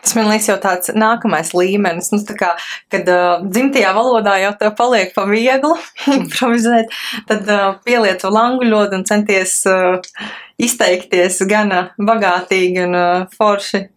[0.01, 2.53] Tas man liekas, jau tāds nākamais līmenis, nu, kā,
[2.91, 5.75] kad uh, dzimtajā valodā jau tev paliek pa viegli
[6.19, 6.91] improvizēt,
[7.29, 10.01] tad uh, pielieto languļodu un centies uh,
[10.61, 13.87] izteikties gana bagātīgi un uh, forši.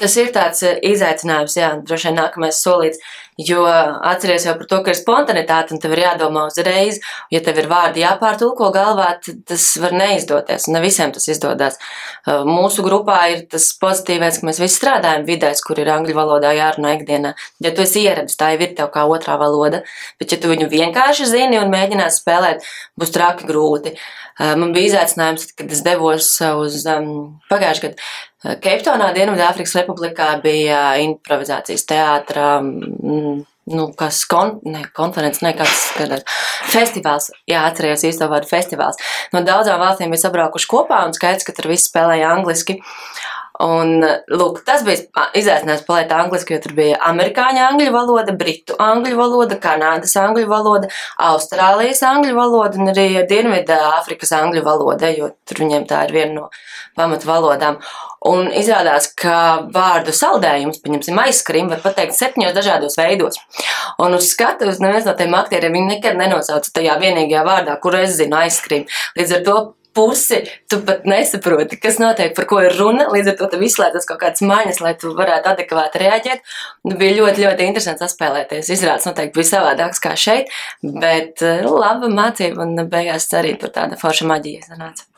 [0.00, 2.98] Tas ir tāds eh, izaicinājums, jā, droši vien nākamais solīts,
[3.38, 7.00] jo atceries jau par to, ka ir spontanitāte un tev ir jādomā uzreiz.
[7.34, 10.68] Ja tev ir vārdi jāpārtulko galvā, tad tas var neizdoties.
[10.70, 11.78] Ne visiem tas izdodas.
[12.26, 16.54] Eh, mūsu grupā ir tas pozitīvais, ka mēs visi strādājam vidēs, kur ir angļu valodā
[16.56, 17.34] jārunā ikdienā.
[17.64, 19.82] Ja tu esi ieradies, tā jau ir tev kā otrā valoda,
[20.20, 22.62] bet ja tu viņu vienkārši zini un mēģinās spēlēt,
[23.00, 23.96] būs traki grūti.
[24.38, 27.10] Eh, man bija izaicinājums, kad es devos uz um,
[27.50, 28.08] pagājušajā gadā
[28.44, 32.58] Keiptonā, Dienvidāfrikas Republikā bija improvizācijas teātra.
[33.64, 36.24] Nu, kas kon, ne, konferences, ne kāds kādās,
[36.68, 39.00] festivāls, jā, atcerējos īsto vārdu festivāls.
[39.32, 42.76] No daudzām valstīm bija sabraukuši kopā un skaidrs, ka tur viss spēlēja angliski.
[43.62, 44.00] Un,
[44.34, 49.58] lūk, tas bija izaicinājums palikt angliski, jo tur bija amerikāņu angļu valoda, britu angļu valoda,
[49.62, 50.90] kanādas angļu valoda,
[51.22, 56.34] austrālijas angļu valoda un arī dienvidā Āfrikas angļu valoda, jo tur viņiem tā ir viena
[56.40, 56.48] no
[56.98, 57.78] pamatu valodām.
[58.26, 59.36] Un izrādās, ka
[59.70, 63.38] vārdu saldējums, pieņemsim, aizskrim, var pateikt septiņos dažādos veidos.
[64.02, 68.40] Un uz skatuves neviens no tiem aktieriem nekad nenosauca tajā vienīgajā vārdā, kuru es zinu,
[68.42, 68.88] aizskrim.
[69.14, 69.58] Līdz ar to
[69.94, 73.06] pusi tu pat nesaproti, kas notiek, par ko ir runa.
[73.14, 76.44] Līdz ar to tev izslēdzas kaut kādas maņas, lai tu varētu adekvāti reaģēt.
[76.88, 78.72] Nu, bija ļoti, ļoti interesanti saspēlēties.
[78.74, 80.52] Izrādās noteikti bija savādāks kā šeit,
[80.82, 85.08] bet eh, laba mācība un beigās arī tur tāda forša maģija sanāca.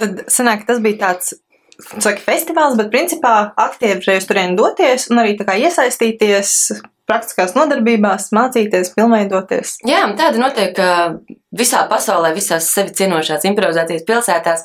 [0.00, 1.34] Tad sanāk, tas bija tāds
[1.80, 6.56] saka, festivāls, bet principā aktīvi uz turieni doties un arī iesaistīties
[7.10, 9.78] praktiskās nodarbībās, mācīties, pilnveidoties.
[9.88, 10.78] Jā, tāda notiek
[11.52, 14.62] visā pasaulē, visās sevi cienošās improvizācijas pilsētās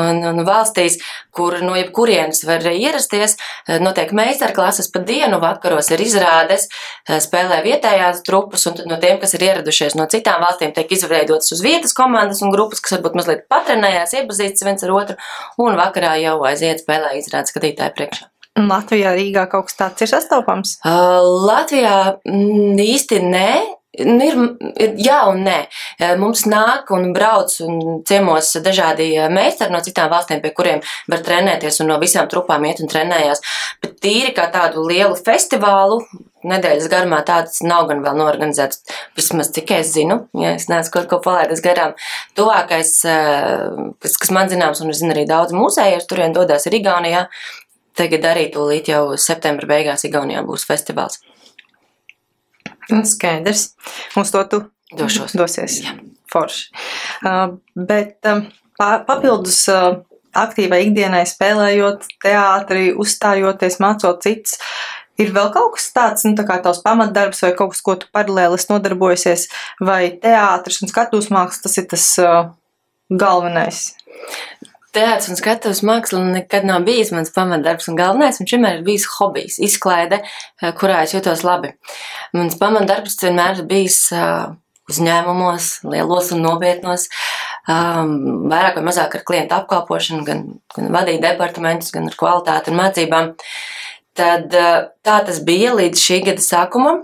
[0.00, 0.98] un, un valstīs,
[1.34, 3.36] kur no jebkurienes var ierasties.
[3.84, 6.66] Notiek meistarklases pa dienu, vakaros ir izrādes,
[7.06, 11.62] spēlē vietējās trupas, un no tiem, kas ir ieradušies no citām valstīm, tiek izveidotas uz
[11.64, 15.18] vietas komandas un grupas, kas varbūt mazliet patrenējās, iepazīstas viens ar otru,
[15.62, 18.33] un vakarā jau aiziet spēlē izrādes skatītāju priekšā.
[18.54, 20.76] Latvijā, Rīgā kaut kas tāds ir sastopams?
[20.86, 23.48] Uh, Latvijā mm, īsti nē.
[23.94, 24.38] Ir,
[24.82, 25.58] ir jā un nē.
[26.18, 31.78] Mums nāk un brauc un ciemos dažādi meistari no citām valstīm, pie kuriem var trenēties
[31.78, 33.44] un no visām trupām iet un trenējās.
[33.84, 36.00] Bet tīri kā tādu lielu festivālu,
[36.42, 38.82] nedēļas garumā tāds nav gan vēl norganizēts.
[39.14, 41.94] Vismaz cik es zinu, ja es neesmu kaut ko palaidis garām.
[42.34, 42.96] Tuvākais,
[44.02, 47.28] kas, man zināms, un es zinu arī daudz mūsējos, turien dodas ir Igaunijā,
[47.94, 51.20] Tagad arī tūlīt jau septembra beigās Igaunijā būs festivāls.
[52.90, 53.68] Skaidrs.
[54.18, 54.60] Uz to tu
[54.98, 55.36] Došos.
[55.38, 55.80] dosies.
[55.84, 55.94] Jā.
[56.30, 56.66] Forši.
[57.24, 58.44] Uh, bet um,
[58.78, 60.02] papildus uh,
[60.34, 64.58] aktīvai ikdienai spēlējot teātri, uzstājoties, mācot cits,
[65.20, 68.10] ir vēl kaut kas tāds, nu, tā kā tavs pamatdarbs vai kaut kas, ko tu
[68.14, 69.46] paralēli nodarbojusies,
[69.84, 72.40] vai teātris un skatuves mākslas, tas ir tas uh,
[73.10, 73.86] galvenais?
[74.94, 79.06] Teātris un skatuves māksla nekad nav bijis mans pamatdarbs un galvenais, un vienmēr ir bijis
[79.16, 80.20] hobijs, izklaide,
[80.62, 81.72] eh, kurā es jūtos labi.
[82.36, 84.52] Mans pamatdarbs vienmēr ir bijis uh,
[84.92, 87.08] uzņēmumos, lielos un nopietnos,
[87.66, 88.12] um,
[88.52, 90.44] vairāk vai mazāk ar klientu apkalpošanu, gan,
[90.76, 93.32] gan vadīt departamentus, gan ar kvalitāti un mācībām.
[94.14, 97.02] Tad uh, tā tas bija līdz šī gada sākumam,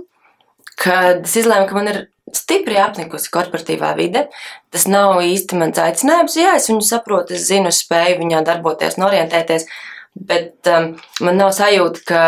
[0.78, 2.02] kad es izlēmu, ka man ir
[2.36, 4.26] stipri apnikusi korporatīvā vide.
[4.72, 6.36] Tas nav īsti mans aicinājums.
[6.38, 9.66] Jā, es viņu saprotu, es zinu, es spēju viņā darboties un orientēties.
[10.10, 10.88] Bet um,
[11.22, 12.22] man nav sajūta, ka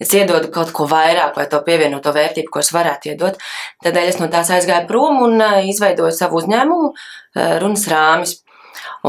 [0.00, 3.40] es iedodu kaut ko vairāk vai to pievienoto vērtību, ko es varētu iedot.
[3.84, 8.36] Tādēļ es no tās aizgāju prom un uh, izveidoju savu uzņēmumu, uh, runas rāmis.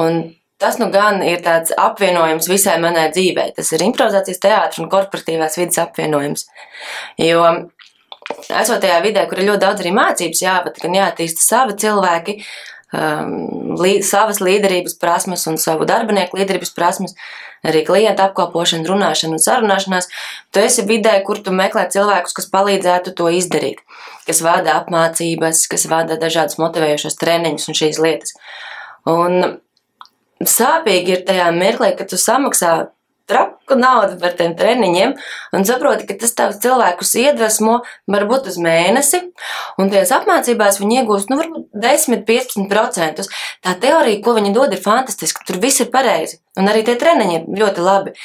[0.01, 0.23] Un
[0.61, 3.51] tas nu gan ir tāds apvienojums visai manai dzīvei.
[3.55, 6.47] Tas ir improvizācijas teātris un korporatīvās vidas apvienojums.
[7.21, 7.45] Jo
[8.33, 12.37] esot tajā vidē, kur ir ļoti daudz arī mācības jāvada, gan jāattīsta savi cilvēki,
[12.95, 17.15] um, lī, savas līderības prasmes un savu darbinieku līderības prasmes,
[17.65, 20.09] arī klienta apkalpošana, runāšana un sarunāšanās.
[20.53, 23.81] Tu esi vidē, kur tu meklē cilvēkus, kas palīdzētu to izdarīt,
[24.27, 28.35] kas vada apmācības, kas vada dažādas motivējošas treniņus un šīs lietas.
[29.09, 29.59] Un
[30.41, 32.75] sāpīgi ir tajā mirklī, kad tu samaksā
[33.29, 35.15] traku naudu par tiem treniņiem,
[35.57, 37.79] un saproti, ka tas tavs cilvēkus iedvesmo
[38.11, 39.21] varbūt uz mēnesi,
[39.81, 43.27] un tajās apmācībās viņi iegūst, nu, varbūt 10-15%.
[43.65, 47.37] Tā teorija, ko viņi dod, ir fantastiska, tur viss ir pareizi, un arī tie treniņi
[47.41, 48.15] ir ļoti labi.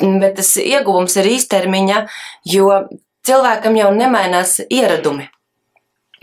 [0.00, 2.06] Bet tas ieguvums ir īstermiņa,
[2.48, 2.70] jo
[3.28, 5.28] cilvēkam jau nemainās ieradumi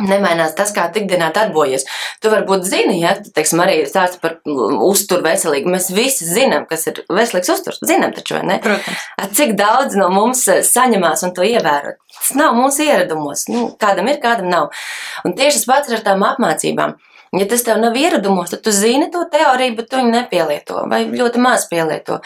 [0.02, 1.86] nemainās tas, kā tu ikdienā darbojies.
[2.22, 4.38] Tu varbūt zini, ja tu, teiksim, arī stāsti par
[4.86, 5.72] uzturu veselīgu.
[5.74, 7.82] Mēs visi zinām, kas ir veselīgs uzturs.
[7.88, 8.60] Zinām taču, vai ne?
[8.64, 9.08] Protams.
[9.38, 12.00] Cik daudz no mums eh, saņemās un to ievērot.
[12.14, 13.48] Tas nav mūsu ieradumos.
[13.52, 14.72] Nu, kādam ir, kādam nav.
[15.26, 16.98] Un tieši tas pats ir ar tām apmācībām.
[17.36, 21.02] Ja tas tev nav ieradumos, tad tu zini to teoriju, bet tu viņu nepielieto vai
[21.12, 22.22] ļoti maz pielieto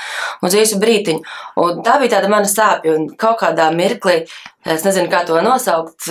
[0.46, 1.24] uz īsu brītiņu.
[1.64, 4.20] Un tā bija tāda mana sāpja, un kaut kādā mirklī,
[4.70, 6.06] es nezinu, kā to nosaukt,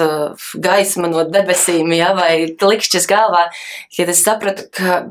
[0.59, 3.47] gaisma no debesīm, ja, vai klikšķis galvā,
[3.95, 5.05] kad es sapratu, ka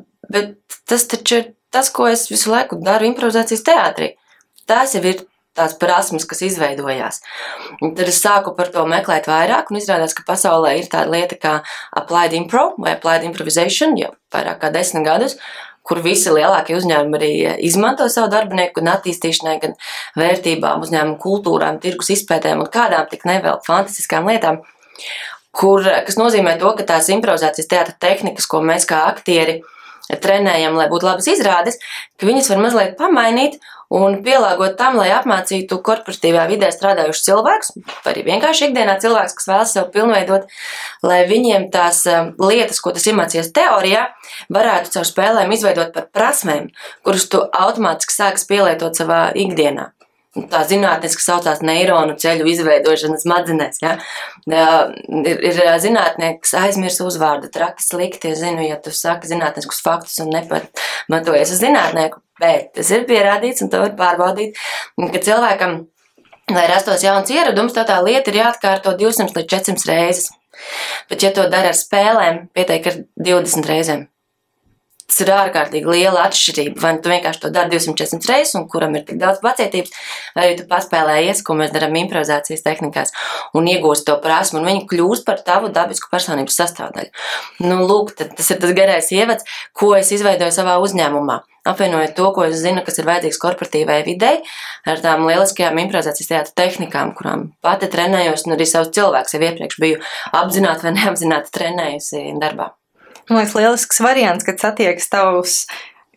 [0.89, 4.13] tas taču ir tas, ko es visu laiku daru improvizācijas teātrī.
[4.69, 5.23] Tās jau ir
[5.59, 7.21] tās prasmes, kas izveidojās.
[7.83, 11.39] Un tad es sāku par to meklēt vairāk, un izrādās, ka pasaulē ir tāda lieta
[11.39, 11.55] kā
[12.01, 15.37] applied impro vai applied improvisation jau vairāk kā desmit gadus,
[15.89, 17.31] kur visi lielākie uzņēmumi arī
[17.65, 19.73] izmanto savu darbinieku gan attīstīšanai, gan
[20.19, 24.61] vērtībām, uzņēmumu kultūrām, tirgus izpētēm un kādām tik nevēl fantastiskām lietām.
[25.59, 29.63] Kur, kas nozīmē to, ka tās improvizācijas teātras tehnikas, ko mēs kā aktieri
[30.17, 31.77] trenējam, lai būtu labas izrādes,
[32.17, 37.71] ka viņas var mazliet pamainīt un pielāgot tam, lai apmācītu korporatīvā vidē strādājušus cilvēkus,
[38.09, 40.49] arī vienkārši ikdienā cilvēks, kas vēlas sev pilnveidot,
[41.05, 44.07] lai viņiem tās um, lietas, ko tas iemācījies teorijā,
[44.53, 46.69] varētu caur spēlēm izveidot par prasmēm,
[47.05, 49.89] kuras tu automātiski sākas pielietot savā ikdienā
[50.51, 53.81] tā zinātnē, kas saucās neironu ceļu izveidošana smadzenēs.
[53.83, 53.95] Ja?
[54.47, 58.33] Ir, ir zinātnieki, kas aizmirst uzvārdu, traki slikti.
[58.33, 63.65] Es zinu, ja tu saki zinātniskus faktus un nepamatojies uz zinātnieku, bet tas ir pierādīts
[63.65, 64.59] un to var pārbaudīt,
[64.99, 65.79] ka cilvēkam,
[66.53, 70.29] lai rastos jauns ieradums, tā tā lieta ir jāatkārto 200 līdz 400 reizes.
[71.09, 74.07] Bet, ja to dara ar spēlēm, pietiek ar 20 reizēm.
[75.09, 76.77] Tas ir ārkārtīgi liela atšķirība.
[76.83, 79.95] Vai nu tu vienkārši to dari 240 reizes, un kuram ir tik daudz pacietības,
[80.35, 83.13] vai arī tu paspēlējies, ko mēs darām improvizācijas tehnikās,
[83.57, 87.09] un iegūsi to prasmu, un viņi kļūst par tavu dabisku personības sastāvdaļu.
[87.65, 91.41] Nu, lūk, tas ir tas garais ievads, ko es izveidoju savā uzņēmumā.
[91.69, 94.39] Apvienojot to, ko es zinu, kas ir vajadzīgs korporatīvai videi,
[94.89, 99.81] ar tām lieliskajām improvizācijas teātras tehnikām, kurām pati trenējos, un arī savus cilvēkus jau iepriekš
[99.83, 100.01] biju
[100.39, 102.73] apzināti vai neapzināti trenējusi darbā.
[103.29, 105.55] Man liekas, lielisks variants, kad satiekas tavs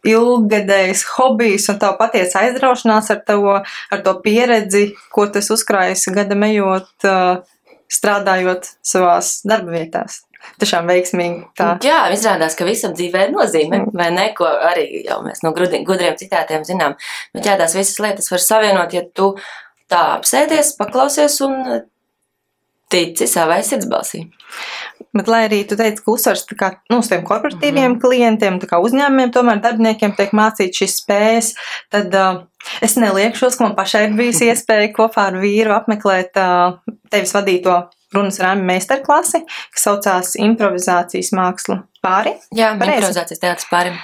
[0.09, 6.39] ilggadējs hobijs un tā patiesa aizraušanās ar, tavu, ar to pieredzi, ko tas uzkrājas gada
[6.49, 6.91] ejot,
[7.93, 10.23] strādājot savās darba vietās.
[10.59, 11.45] Tiešām veiksmīgi.
[11.59, 11.69] Tā.
[11.87, 14.25] Jā, izrādās, ka visam dzīvē ir nozīme, vai ne?
[14.35, 16.97] Ko arī jau mēs no gudriem citātiem zinām.
[17.37, 19.37] Bet jā, tās visas lietas var savienot, ja tu
[19.93, 21.61] tā apsēdies, paklausies un
[22.93, 24.27] tici savai sirdsbalsī.
[25.13, 28.01] Bet, lai arī tu teici, ka uzsvars kā, nu, uz tiem korporatīviem mm -hmm.
[28.01, 31.55] klientiem, kā uzņēmumiem, tomēr darbiniekiem tiek mācīts šīs spējas,
[31.93, 32.45] tad uh,
[32.81, 36.79] es neliekšos, ka man pašai ir bijusi iespēja kopā ar vīru apmeklēt uh,
[37.11, 37.83] tevis vadīto
[38.15, 42.35] runas rāmju meistarklasi, kas saucās improvizācijas mākslu pāri.
[42.55, 42.99] Jā, pareizi.
[43.01, 43.95] improvizācijas teātris pāri.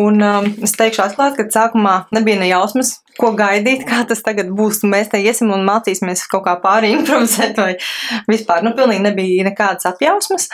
[0.00, 4.52] Un um, es teikšu atklāt, ka sākumā nebija ne jausmas, ko gaidīt, kā tas tagad
[4.56, 4.82] būs.
[4.86, 7.74] Mēs te iesim un mācīsimies kaut kā pāri improvizēt vai
[8.30, 8.64] vispār.
[8.66, 10.50] Nu, pilnīgi nebija nekādas apjausmas,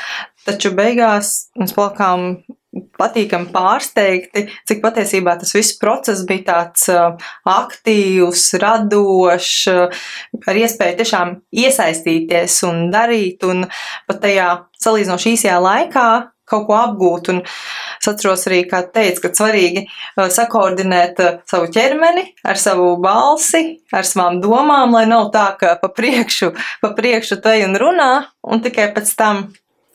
[0.46, 7.14] taču beigās mēs palikām patīkami pārsteigti, cik patiesībā tas viss process bija tāds uh,
[7.48, 10.04] aktīvs, radošs, uh,
[10.46, 13.66] ar iespēju tiešām iesaistīties un darīt, un
[14.08, 16.06] pat tajā salīdzinoši īsajā laikā
[16.52, 17.30] kaut ko apgūt.
[17.32, 23.64] Un es atceros arī, kā teicu, ka svarīgi uh, sakoordinēt savu ķermeni ar savu balsi,
[23.92, 28.12] ar savām domām, lai nav tā, ka pa priekšu, pa priekšu te un runā,
[28.48, 29.44] un tikai pēc tam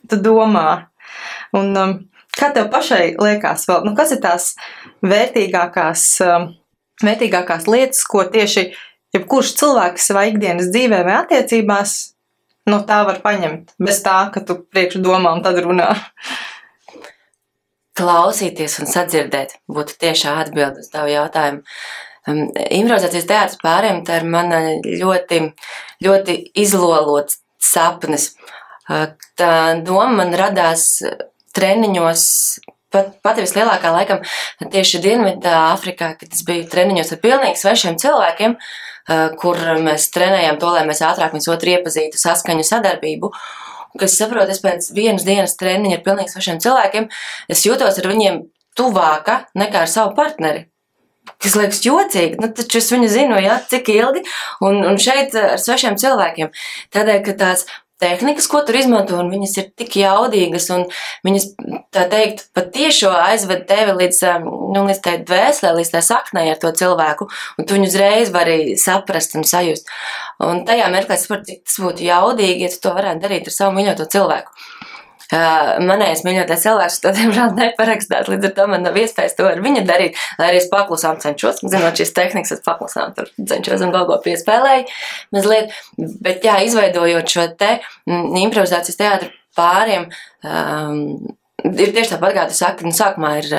[0.08, 0.68] tu domā.
[1.58, 1.98] Un, um,
[2.38, 4.52] Kā tev pašai liekas, vēl, nu, kas ir tās
[5.06, 6.52] vērtīgākās um,
[7.04, 8.68] vērtīgākās lietas, ko tieši
[9.16, 11.96] jebkurš cilvēks savā ikdienas dzīvē vai attiecībās
[12.72, 15.94] no tā var paņemt, bez tā, ka tu priekš domām tad runā.
[17.98, 21.64] Klausīties un sadzirdēt būtu tiešā atbilde uz tavu jautājumu.
[22.28, 25.40] Um, improvizācijas teātris pārējiem tā ir mana ļoti,
[26.06, 28.34] ļoti izlolots sapnis.
[28.86, 29.08] Uh,
[29.40, 31.00] tā doma man radās
[31.58, 32.26] treniņos
[32.94, 34.24] pat, pati vislielākā laikam
[34.62, 40.60] tieši Dienvidā Afrikā, kad es biju treniņos ar pilnīgi svešiem cilvēkiem, eh, kur mēs trenējām
[40.62, 43.32] to, lai mēs ātrāk viens otru iepazītu, saskaņu sadarbību.
[43.98, 47.10] Kas saprotu, es pēc vienas dienas treniņa ar pilnīgi svešiem cilvēkiem,
[47.50, 48.44] es jūtos ar viņiem
[48.78, 50.68] tuvāka nekā ar savu partneri.
[51.44, 54.22] Tas liekas jocīgi, nu, taču es viņu zinu, jā, cik ilgi,
[54.64, 56.54] un, un šeit ar svešiem cilvēkiem.
[56.96, 57.66] Tādēļ, ka tās
[58.02, 60.86] tehnikas, ko tur izmanto, un viņas ir tik jaudīgas, un
[61.28, 61.48] viņas,
[61.96, 66.72] tā teikt, patiešo aizved tevi līdz, nu, līdz tai dvēselē, līdz tai saknei ar to
[66.78, 69.90] cilvēku, un tu viņu uzreiz vari saprast un sajust.
[70.44, 73.58] Un tajā mirklī es saprotu, cik tas būtu jaudīgi, ja tu to varētu darīt ar
[73.58, 74.54] savu mīļoto cilvēku.
[75.32, 79.84] Manējais mīļotais cilvēks to diemžēl neparakstās, līdz ar to man nav iespējas to ar viņu
[79.88, 84.20] darīt, lai arī es paklusām cenšos, zinot šīs tehnikas, es paklusām tur cenšos un galvo
[84.24, 84.88] piespēlēju
[85.36, 85.76] mazliet,
[86.24, 87.74] bet jā, izveidojot šo te
[88.08, 90.08] improvizācijas teātru pāriem,
[90.48, 91.36] um,
[91.66, 93.50] ir tieši tāpat, kā tu saki, nu, sākumā ir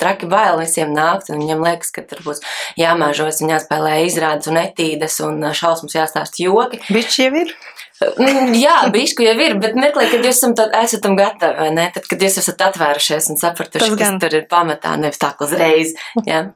[0.00, 2.40] traki bail visiem nākt, un viņiem liekas, ka tur būs
[2.80, 6.80] jāmāžos, un jāspēlē izrādes un etīdes, un šausmas jāstāst joki.
[6.88, 7.54] Bišķi jau ir.
[8.00, 11.84] Mm, jā, bišku jau ir, bet mirklī, kad jūs esat, esat tam gatavi, vai ne?
[11.92, 15.92] Tad, kad jūs esat atvērušies un sapratuši, kas tur ir pamatā, nevis tā uzreiz.
[16.24, 16.46] Jā.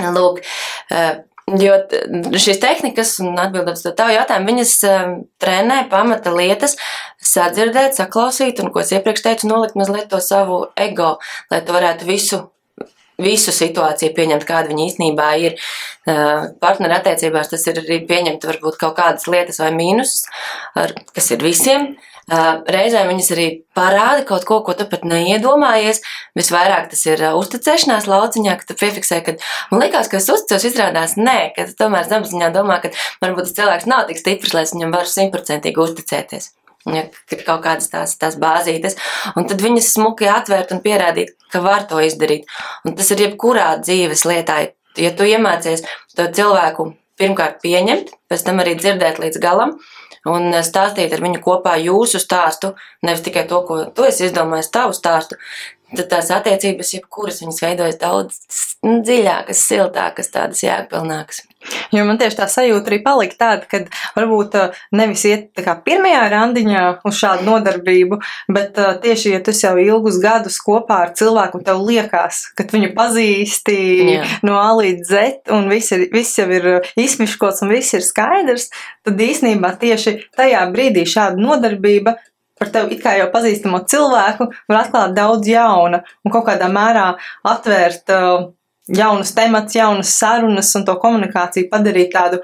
[0.14, 0.38] Lūk,
[0.94, 1.24] eh,
[1.58, 1.80] jo
[2.38, 5.10] šīs tehnikas, un atbildot uz tavu jautājumu, viņas eh,
[5.42, 6.76] trenē pamata lietas,
[7.32, 11.16] sadzirdēt, saklausīt, un, ko es iepriekš teicu, nolikt mazliet to savu ego,
[11.50, 12.44] lai tu varētu visu
[13.22, 15.56] visu situāciju pieņemt, kāda viņa īstenībā ir.
[16.60, 20.24] Partneru attiecībās tas ir arī pieņemt varbūt kaut kādas lietas vai mīnusus,
[21.14, 21.92] kas ir visiem.
[22.30, 25.98] Reizēm viņas arī parāda kaut ko, ko tu pat neiedomājies.
[26.38, 29.34] Visvairāk tas ir uzticēšanās lauciņā, ka tu piefiksē, ka
[29.72, 32.92] man liekas, ka es uzticos, izrādās nē, ka tu tomēr zemapziņā domā, ka
[33.24, 36.52] varbūt tas cilvēks nav tik stiprs, lai es viņam varu simtprocentīgi uzticēties.
[36.88, 37.02] Ja,
[37.34, 38.96] ir kaut kādas tās, tās bāzītes,
[39.36, 42.48] un tad viņas smuki atvērt un pierādīt, ka var to izdarīt.
[42.88, 44.62] Un tas ir jebkurā dzīves lietā.
[44.98, 45.84] Ja tu iemācies
[46.16, 49.76] to cilvēku pirmkārt pieņemt, pēc tam arī dzirdēt līdz galam
[50.28, 54.96] un stāstīt ar viņu kopā jūsu stāstu, nevis tikai to, ko tu esi izdomājis, tavu
[54.96, 55.38] stāstu,
[55.96, 58.42] tad tās attiecības, jebkuras viņas veidojas daudz
[58.86, 61.44] nu, dziļākas, siltākas, tādas jēgpilnākas.
[61.92, 63.80] Jo man tieši tā sajūta arī palika tāda, ka
[64.16, 65.50] varbūt uh, nevis iet
[65.84, 68.20] pirmajā randiņā uz šādu nodarbību,
[68.52, 72.64] bet uh, tieši, ja tu jau ilgus gadus kopā ar cilvēku un tev liekas, ka
[72.70, 73.76] viņu pazīsti
[74.14, 74.24] Jā.
[74.46, 78.06] no A līdz Z un viss, ir, viss jau ir uh, izmiškots un viss ir
[78.06, 78.70] skaidrs,
[79.04, 82.16] tad īsnībā tieši tajā brīdī šāda nodarbība
[82.60, 87.06] par tevi it kā jau pazīstamo cilvēku, var atklāt daudz jauna un kaut kādā mērā
[87.48, 88.50] atvērt uh,
[88.88, 92.40] jaunus temats, jaunas sarunas un to komunikāciju padarīt tādu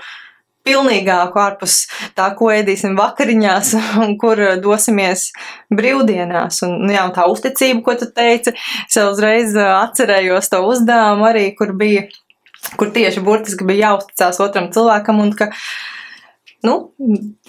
[0.66, 1.78] pilnīgāku ārpus
[2.18, 3.72] tā, ko ēdīsim vakariņās
[4.02, 5.28] un kur dosimies
[5.74, 6.62] brīvdienās.
[6.66, 8.54] Un, nu jā, un tā uzticība, ko tu teici,
[8.86, 12.06] es uzreiz uh, atcerējos to uzdevumu arī, kur bija,
[12.80, 15.52] kur tieši burtiski bija jāuzticās otram cilvēkam un ka,
[16.66, 16.76] nu,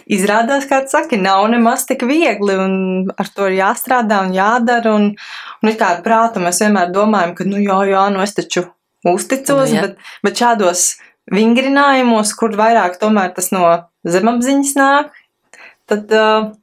[0.05, 2.73] izrādās, kā tu saki, nav nemaz tik viegli, un
[3.17, 4.93] ar to ir jāstrādā un jādara.
[4.93, 5.11] Un,
[5.63, 8.67] un kā ar prātu mēs vienmēr domājam, ka, nu, jā, jā, nu es taču
[9.15, 10.85] uzticos, nu, bet, bet šādos
[11.33, 13.65] vingrinājumos, kur vairāk tomēr tas no
[14.07, 15.11] zemapziņas nāk,
[15.87, 16.53] tad uh,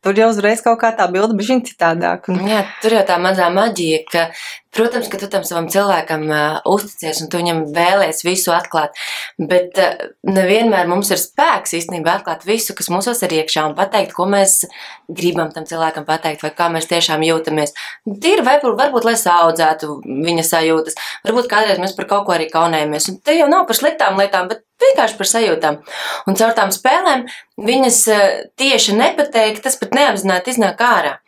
[0.00, 2.30] Tur jau uzreiz kaut kā tā bilde bija citādāk.
[2.32, 2.38] Un...
[2.48, 4.22] Jā, tur jau tā mazā maģija, ka,
[4.74, 8.96] protams, ka tu tam savam cilvēkam uh, uzticies un tu viņam vēlēs visu atklāt,
[9.38, 14.14] bet uh, nevienmēr mums ir spēks īstenībā atklāt visu, kas mūsos ir iekšā un pateikt,
[14.16, 14.60] ko mēs
[15.10, 17.74] gribam tam cilvēkam pateikt vai kā mēs tiešām jūtamies.
[18.06, 23.10] Tīri varbūt, varbūt lai saudzētu viņa sajūtas, varbūt kādreiz mēs par kaut ko arī kaunējamies.
[23.10, 25.80] Un te jau nav par sliktām lietām, bet vienkārši par sajūtām.
[26.28, 27.26] Un caur tām spēlēm
[27.60, 28.28] viņas eh,
[28.60, 31.18] tieši nepateiktas, pat neapzināti iznāk ārā.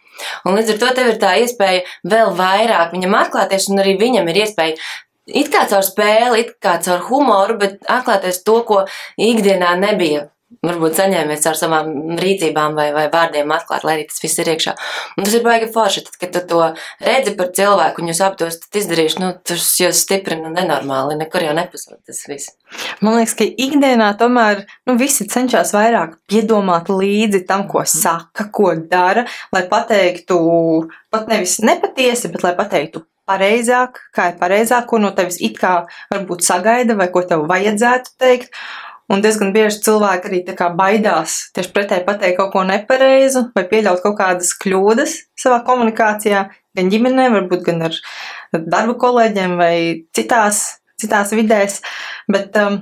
[0.47, 4.29] Un līdz ar to tev ir tā iespēja vēl vairāk viņam atklāties, un arī viņam
[4.33, 4.79] ir iespēja
[5.27, 8.85] it kā caur spēli, it kā caur humoru, bet atklāties to, ko
[9.21, 10.29] ikdienā nebija
[10.67, 14.75] varbūt saņēmies ar savām rīcībām vai, vai vārdiem atklāt, lai arī tas viss ir iekšā.
[15.17, 16.63] Un tas ir baigi forši, tad, kad tu to
[17.03, 22.03] redzi par cilvēku un jūs aptos izdarīšu, nu, tas jūs stiprina nenormāli, nekur jau nepazūd
[22.09, 22.53] tas viss.
[23.05, 28.75] Man liekas, ka ikdienā tomēr nu, visi cenšas vairāk piedomāt līdzi tam, ko saka, ko
[28.91, 30.39] dara, lai pateiktu
[31.13, 35.83] pat nevis nepatiesi, bet lai pateiktu pareizāk, kā ir pareizāk, ko no tevis it kā
[36.13, 38.59] varbūt sagaida vai ko tev vajadzētu teikt.
[39.13, 43.67] Un diezgan bieži cilvēki arī tā kā baidās tieši pretēji pateikt kaut ko nepareizu vai
[43.69, 46.47] pieļaut kaut kādas kļūdas savā komunikācijā,
[46.79, 47.99] gan ģimenē, varbūt gan ar
[48.55, 49.75] darba kolēģiem vai
[50.17, 50.63] citās,
[51.01, 51.81] citās vidēs.
[52.33, 52.81] Bet um,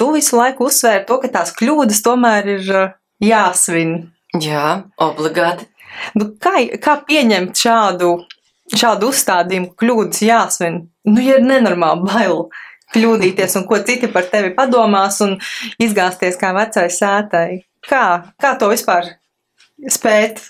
[0.00, 3.98] tu visu laiku uzsvēri to, ka tās kļūdas tomēr ir uh, jāsvin.
[4.40, 5.68] Jā, obligāti.
[6.16, 8.14] Nu, kā, kā pieņemt šādu,
[8.72, 10.86] šādu uzstādījumu, kļūdas jāsvin?
[11.08, 12.46] Nu, ja ir nenormāli bail
[12.96, 15.36] kļūdīties un ko citi par tevi padomās un
[15.82, 17.48] izgāzties kā vecai sētai.
[17.86, 18.06] Kā,
[18.42, 19.12] kā to vispār
[19.92, 20.42] spēt?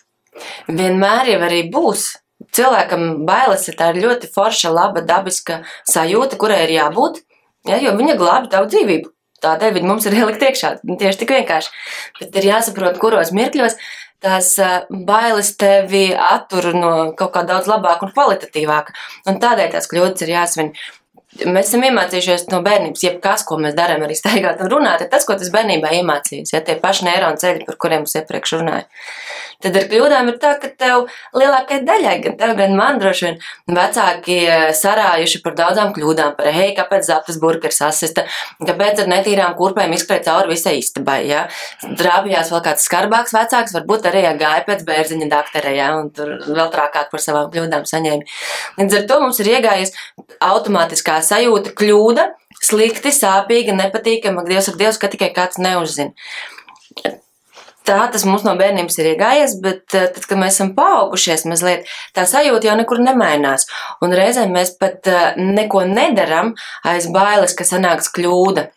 [0.69, 2.15] Vienmēr jau arī būs.
[2.57, 7.23] Cilvēkam bailes ir tā ļoti forša, laba, dabiska sajūta, kurai ir jābūt,
[7.69, 9.13] ja, jo viņa glābi tavu dzīvību.
[9.45, 10.73] Tādēļ viņi mums ir ielikt iekšā.
[10.85, 11.73] Tieši tik vienkārši.
[12.21, 13.77] Bet ir jāsaprot, kuros mirkļos
[14.25, 14.55] tās
[14.89, 18.97] bailes tevi attur no kaut kā daudz labāka un kvalitatīvāka.
[19.29, 20.73] Un tādēļ tās kļūdas ir jāsvin.
[21.45, 25.26] Mēs esam iemācījušies no bērnības, jebkas, ko mēs darām, arī staigāt un runāt, ir tas,
[25.28, 26.55] ko tas bērnībā iemācījās.
[26.55, 28.87] Ja tie paši neironu ceļi, par kuriem es iepriekš runāju.
[29.64, 31.07] Tad ar kļūdām ir tā, ka tev
[31.37, 33.39] lielākajai daļai, gan tev, gan man droši vien,
[33.72, 34.37] vecāki
[34.76, 38.26] sarājuši par daudzām kļūdām, par hei, kāpēc zaptas burgers asista,
[38.61, 41.22] kāpēc ar netīrām kurpēm izskrēja cauri visai istabai.
[41.30, 41.47] Ja?
[41.82, 45.89] Drābījās vēl kāds skarbāks vecāks, varbūt arī ja gāja pēc bērziņa dakterē, ja?
[46.03, 48.28] un tur vēl trākāk par savām kļūdām saņēma.
[48.82, 49.97] Līdz ar to mums ir iegājies
[50.45, 52.31] automātiskā sajūta kļūda,
[52.62, 56.14] slikti, sāpīga, nepatīkama, Dievs ar Dievs, ka tikai kāds neuzzina
[57.87, 61.87] tā tas mums no bērnības ir iegājies, bet eh, tad, kad mēs esam paaugušies mazliet,
[62.16, 63.66] tā sajūta jau nekur nemainās.
[64.05, 66.55] Un reizēm mēs pat eh, neko nedaram
[66.87, 68.70] aiz bailes, ka sanāks kļūda.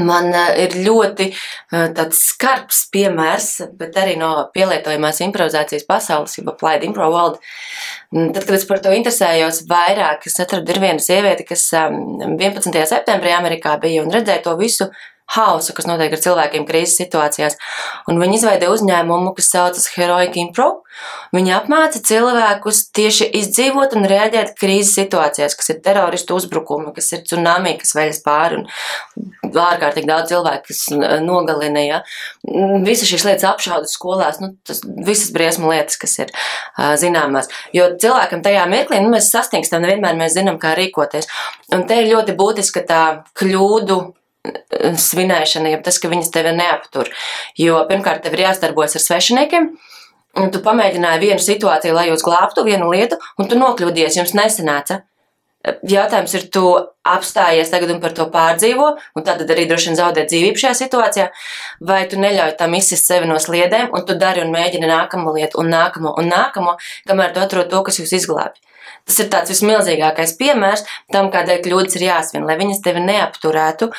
[0.00, 1.26] Man eh, ir ļoti
[1.68, 7.40] tāds skarbs piemērs, bet arī no pielietojamās improvizācijas pasaules, jau applied improv world.
[8.14, 12.72] Mm, tad, kad es par to interesējos vairāk, es atradu ir viena sieviete, kas 11.
[12.88, 14.88] septembrī Amerikā bija un redzēja to visu
[15.32, 17.58] hausu, kas notiek ar cilvēkiem krīzes situācijās.
[18.10, 20.70] Un viņi izveidoja uzņēmumu, kas saucas Heroic Impro.
[21.32, 27.22] Viņi apmāca cilvēkus tieši izdzīvot un reaģēt krīzes situācijās, kas ir teroristu uzbrukumi, kas ir
[27.24, 28.68] tsunami, kas veļas pāri un
[29.62, 30.82] ārkārtīgi daudz cilvēku, kas
[31.24, 31.84] nogalina.
[31.86, 32.00] Ja.
[32.84, 37.48] Visas šīs lietas apšaudas skolās, nu, tas visas briesmu lietas, kas ir uh, zināmās.
[37.76, 41.30] Jo cilvēkam tajā mirklī nu, mēs sastingstam, nevienmēr mēs zinām, kā rīkoties.
[41.72, 43.04] Un te ir ļoti būtiska tā
[43.38, 44.02] kļūdu
[44.98, 47.10] svinēšana, ja tas, ka viņas tevi neaptur.
[47.58, 49.70] Jo pirmkārt, tev ir jāsadarbojas ar svešiniekiem.
[50.42, 55.02] Un tu pamēģināji vienu situāciju, lai jūs glābtu vienu lietu, un tu nokļūdies, jums nesanāca.
[55.62, 56.64] Jautājums ir, tu
[57.06, 61.26] apstājies tagad un par to pārdzīvo, un tad arī droši vien zaudē dzīvību šajā situācijā,
[61.86, 65.60] vai tu neļauj tam izsist sevi no sliedēm, un tu dari un mēģini nākamo lietu,
[65.62, 66.74] un nākamo, un nākamo,
[67.06, 68.58] kamēr tu atrod to, kas jūs izglābj.
[69.06, 70.82] Tas ir tāds vismilzīgākais piemērs
[71.14, 73.92] tam, kādēļ kļūdas ir jāsvin, lai viņas tevi neapturētu,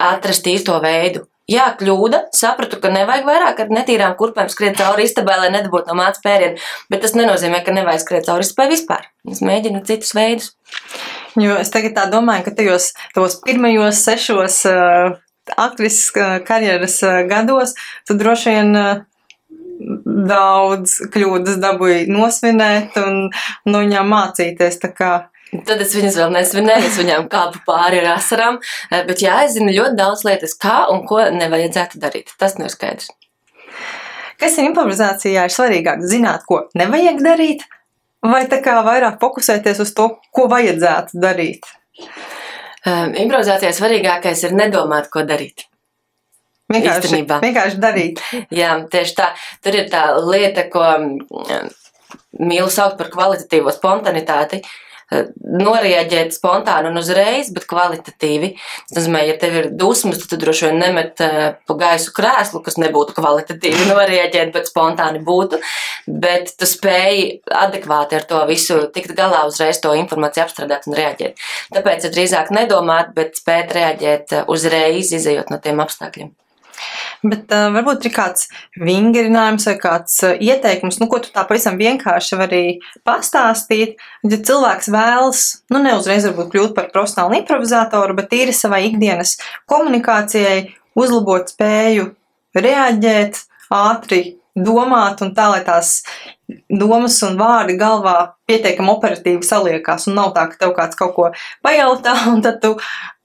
[0.00, 1.26] atrast īsto veidu.
[1.50, 2.28] Jā, kļūda.
[2.36, 6.68] Sapratu, ka nevajag vairāk ar netīrām kurpēm skriet cauri istabai, lai nedabūtu no mācības pērienu.
[6.92, 9.08] Bet tas nenozīmē, ka nevajag skriet cauri istabai vispār.
[9.26, 10.52] Es mēģinu citus veidus.
[11.44, 15.12] Jo es tagad tā domāju, ka tajos tos pirmajos sešos uh,
[15.54, 17.76] aktrises uh, karjeras uh, gados
[18.08, 18.74] tu droši vien.
[18.74, 19.06] Uh,
[19.80, 23.30] daudz kļūdas dabūju nosvinēt un
[23.68, 24.76] no viņām mācīties.
[24.80, 28.60] Tad es viņas vēl nesvinēju, es viņām kāpu pāri ar asarām,
[28.90, 32.30] eh, bet jā, es zinu ļoti daudz lietas, kā un ko nevajadzētu darīt.
[32.38, 33.10] Tas nav skaidrs.
[34.40, 36.04] Kas ir improvizācijā ir svarīgāk?
[36.06, 37.66] Zināt, ko nevajag darīt,
[38.26, 41.68] vai tā kā vairāk fokusēties uz to, ko vajadzētu darīt?
[42.86, 45.66] Um, improvizācijā svarīgākais ir nedomāt, ko darīt.
[46.70, 47.40] Vienkārši, Īstenībā.
[47.42, 48.20] vienkārši darīt.
[48.54, 49.32] Jā, tieši tā.
[49.64, 50.84] Tur ir tā lieta, ko
[52.38, 54.62] mīlu saukt par kvalitatīvo spontanitāti.
[54.62, 58.52] Uh, norēģēt spontāni un uzreiz, bet kvalitatīvi.
[58.90, 62.62] Tas nozīmē, ja tev ir dusmas, tad tu droši vien nemet eh, pa gaisu krēslu,
[62.66, 65.60] kas nebūtu kvalitatīvi norēģēt, bet spontāni būtu.
[66.06, 71.42] Bet tu spēji adekvāti ar to visu tikt galā, uzreiz to informāciju apstrādāt un reaģēt.
[71.74, 76.30] Tāpēc ir drīzāk nedomāt, bet spēt reaģēt eh, uzreiz, izējot no tiem apstākļiem.
[77.22, 78.48] Bet uh, varbūt ir kāds
[78.80, 82.62] vingrinājums vai kāds uh, ieteikums, nu, ko tu tā pavisam vienkārši vari
[83.06, 84.00] pastāstīt.
[84.24, 89.36] Ja cilvēks vēlas, nu, neuzreiz varbūt kļūt par profesionālu improvizatoru, bet tīri savai ikdienas
[89.70, 92.10] komunikācijai, uzlabot spēju
[92.56, 94.22] reaģēt, ātri
[94.56, 96.00] domāt un tā, lai tās
[96.68, 98.16] domas un vārdi galvā
[98.50, 100.08] pietiekami operatīvi saliekās.
[100.10, 101.30] Un nav tā, ka tev kāds kaut ko
[101.64, 102.76] pajautā, un tad tu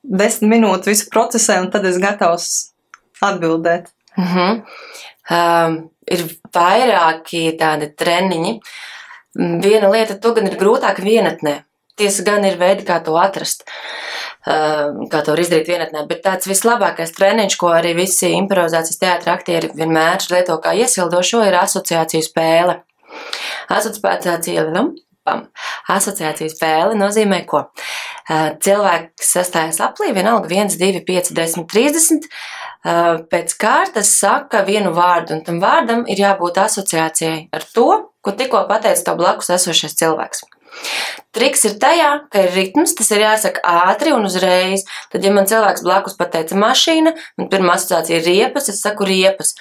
[0.04, 2.50] desmit minūtes visu procesē, un tad esi gatavs
[3.22, 3.92] atbildēt?
[4.18, 4.62] Mm -hmm.
[5.36, 8.60] um, ir vairāki tādi treniņi.
[9.36, 11.64] Viena lieta, to gan ir grūtāk vienatnē.
[11.96, 13.64] Tiesa gan ir veidi, kā to atrast,
[15.12, 20.28] kā to izdarīt vienatnē, bet tāds vislabākais treniņš, ko arī visi improvizācijas teātri aktieri vienmēr
[20.32, 22.82] lieto kā iesildošo, ir asociāciju spēle.
[23.72, 24.90] Asociācija, nu,
[25.24, 25.48] pam.
[25.88, 27.64] Asociācija spēle nozīmē, ko
[28.28, 32.30] cilvēks sastājas aplī, vienalga 1, 2, 5, 10, 30.
[32.86, 37.88] Pēc kārtas saka vienu vārdu, un tam vārdam ir jābūt asociācijai ar to,
[38.22, 40.46] ko tikko pateica to blakus esošais cilvēks.
[41.36, 44.86] Triks ir tajā, ka ir ritms, tas ir jāsaka ātri un uzreiz.
[45.12, 49.54] Tad, ja man cilvēks blakus pateica mašīna, man pirmā asociācija ir riepas, es saku riepas.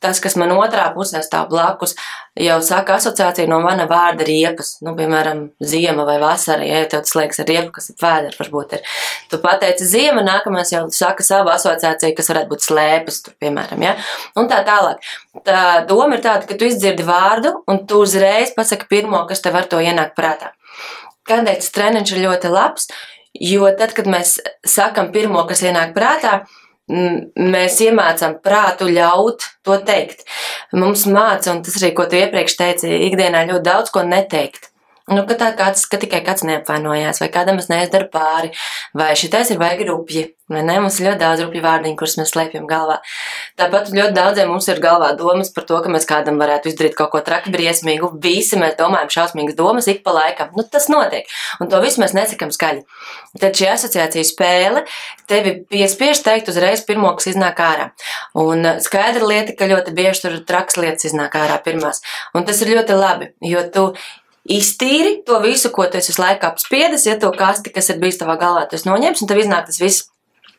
[0.00, 1.96] Tas, kas man otrā pusē stāv blakus,
[2.42, 4.76] jau saka asociāciju no mana vārda riepas.
[4.84, 8.76] Nu, piemēram, ziema vai vasara, ja tev tas liekas ar riepu, kas ir vēders, varbūt
[8.78, 8.84] ir.
[9.30, 13.96] Tu pateici ziema, nākamais jau saka savu asociāciju, kas varētu būt slēpes, tur, piemēram, ja?
[14.38, 15.02] Un tā tālāk.
[15.46, 19.58] Tā doma ir tāda, ka tu izdzirdi vārdu un tu uzreiz pasaki pirmo, kas tev
[19.58, 20.54] ar to ienāk prātā.
[21.28, 22.88] Kādēļ tas treniņš ir ļoti labs?
[23.38, 26.40] Jo tad, kad mēs sakam pirmo, kas ienāk prātā,
[26.88, 30.24] mēs iemācām prātu ļaut to teikt.
[30.72, 34.70] Mums māca, un tas arī, ko tu iepriekš teici, ikdienā ļoti daudz ko neteikt.
[35.08, 38.50] Nu, ka tā kāds, ka tikai kāds neapvainojās, vai kādam es neizdara pāri,
[38.96, 40.74] vai šitais ir baigi rupji, vai ne?
[40.84, 42.98] Mums ir ļoti daudz rupju vārdiņu, kurus mēs slēpjam galvā.
[43.60, 47.14] Tāpat ļoti daudziem mums ir galvā domas par to, ka mēs kādam varētu izdarīt kaut
[47.14, 48.10] ko traki briesmīgu.
[48.20, 50.52] Visi mēs domājam šausmīgas domas ik pa laikam.
[50.58, 51.28] Nu, tas notiek.
[51.62, 52.84] Un to visu mēs nesakam skaļi.
[53.40, 54.84] Tad šī asociācija spēle
[55.28, 57.90] tevi piespiež teikt uzreiz pirmo, kas iznāk ārā.
[58.36, 62.04] Un skaidra lieta, ka ļoti bieži tur traks lietas iznāk ārā pirmās.
[62.36, 63.90] Un tas ir ļoti labi, jo tu
[64.48, 68.20] iztīri to visu, ko tu esi visu laiku apspiedis, ja to kasti, kas ir bijis
[68.20, 70.08] tavā galvā, tu esi noņemts, un tev iznāk tas viss.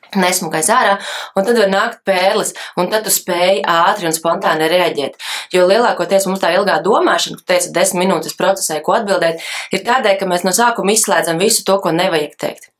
[0.09, 0.95] Nesmukais ārā,
[1.37, 5.19] un tad var nākt pērlis, un tad tu spēj ātri un spontāni reaģēt.
[5.53, 10.17] Jo lielākoties mums tā ilgā domāšana, ka teica, desmit minūtes procesē, ko atbildēt, ir tādēļ,
[10.17, 12.71] ka mēs no sākuma izslēdzam visu to, ko nevajag teikt.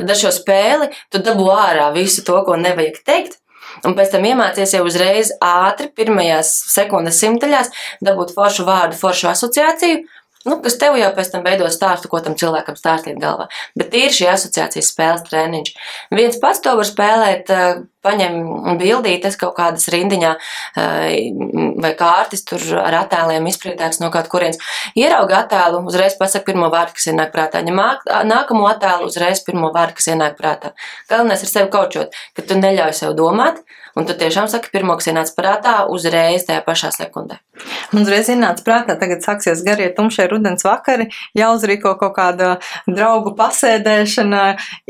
[0.00, 3.38] Tad ar šo spēli tu dabū ārā visu to, ko nevajag teikt,
[3.86, 7.70] un pēc tam iemācies jau uzreiz ātri, pirmajās sekundes simtaļās,
[8.04, 10.02] dabūt foršu vārdu, foršu asociāciju,
[10.48, 13.48] nu, kas tev jau pēc tam veido stāstu, ko tam cilvēkam stāstīt galvā.
[13.78, 15.74] Bet ir šī asociācijas spēles treniņš.
[16.14, 18.38] Viens pats to var spēlēt, eh, paņem
[18.80, 20.32] bildītes kaut kādas rindiņā
[21.84, 24.60] vai kārtis tur ar attēliem izpriedēts no kaut kurienes.
[24.98, 27.62] Ierauga attēlu, uzreiz pasaka pirmo vārdu, kas ienāk prātā.
[27.64, 27.80] Ņem
[28.30, 30.74] nākamo attēlu, uzreiz pirmo vārdu, kas ienāk prātā.
[31.10, 33.62] Galvenais ir sevi kaučot, ka tu neļauj sev domāt,
[33.94, 37.36] Un tu tiešām saki, pirmo, kas ienāca prātā, uzreiz tajā pašā sekundē.
[37.92, 41.06] Man uzreiz ienāca prātā, tagad sāksies garie tumšie rudens vakari,
[41.38, 42.48] jāuzrīko kaut kāda
[42.88, 44.42] draugu pasēdēšana,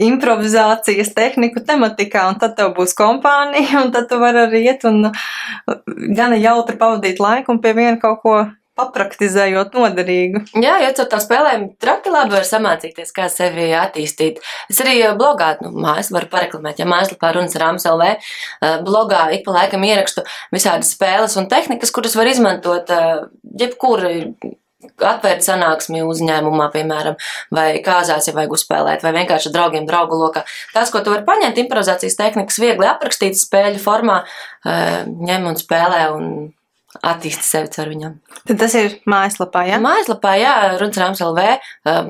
[0.09, 5.11] improvizācijas tehniku tematikā, un tad tev būs kompānija, un tad tu vari arī iet un
[6.17, 8.37] gana jautri pavadīt laiku un pie viena kaut ko
[8.79, 10.43] papraktizējot noderīgu.
[10.59, 14.41] Jā, jo ar tām spēlēm traki labi var samācīties, kā sevi attīstīt.
[14.71, 19.29] Es arī eh, blogā, nu, mājas varu pareklamēt, ja mājaslapā runas rāmas LV, eh, blogā
[19.37, 22.91] ik pa laikam ierakstu visādas spēles un tehnikas, kuras var izmantot
[23.61, 24.09] jebkur
[24.99, 27.17] atvērt sanāksmi uzņēmumā, piemēram,
[27.55, 30.45] vai kāzās, ja vajag uzspēlēt, vai vienkārši draugiem draugu lokā.
[30.75, 34.23] Tas, ko tu vari paņemt, improvizācijas tehnikas, viegli aprakstīt spēļu formā,
[34.65, 36.29] ņem un spēlē un
[37.03, 38.19] attīsti sevi caur viņam.
[38.49, 39.81] Tad tas ir mājaslapā, jā?
[39.83, 41.49] Mājaslapā, jā, Runas Rāms LV,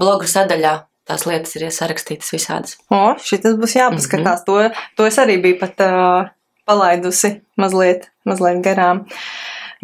[0.01, 0.75] bloga sadaļā.
[1.05, 2.79] Tās lietas ir iesarakstītas visādas.
[2.89, 4.41] O, šitas būs jāpaskatās.
[4.47, 4.71] Mm -hmm.
[4.73, 6.31] to, to es arī biju pat uh,
[6.65, 9.05] palaidusi mazliet, mazliet garām.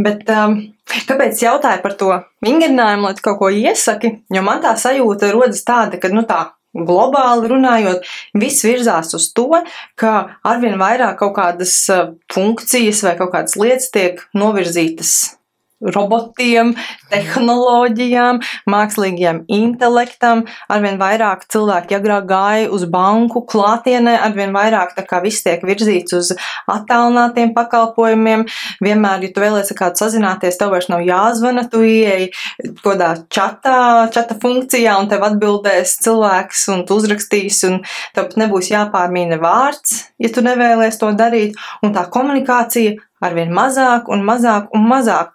[0.01, 0.57] Bet um,
[1.09, 2.13] kāpēc jautāju par to
[2.45, 4.15] vingrinājumu, lai tu kaut ko iesaki?
[4.33, 6.45] Jo man tā sajūta rodas tāda, ka, nu tā,
[6.77, 8.07] globāli runājot,
[8.39, 9.49] viss virzās uz to,
[9.99, 10.15] ka
[10.47, 15.40] arvien vairāk kaut kādas eh, funkcijas vai kaut kādas lietas tiek novirzītas
[15.81, 16.75] robotiem,
[17.11, 20.45] tehnoloģijām, mākslīgajam intelektam.
[20.71, 26.17] Arvien vairāk cilvēki agrāk gāja uz banku klātienē, arvien vairāk tā kā viss tiek virzīts
[26.17, 26.33] uz
[26.71, 28.47] attālinātiem pakalpojumiem.
[28.85, 32.29] Vienmēr, ja tu vēlies ar kādu sazināties, tev vairs nav jāzvana, tu ieej
[32.85, 37.81] kodā čatā, čata funkcijā un tev atbildēs cilvēks un tu uzrakstīs un
[38.17, 41.57] tev pat nebūs jāpārmīna vārds, ja tu nevēlies to darīt.
[41.85, 45.33] Un tā komunikācija arvien mazāk un mazāk un mazāk.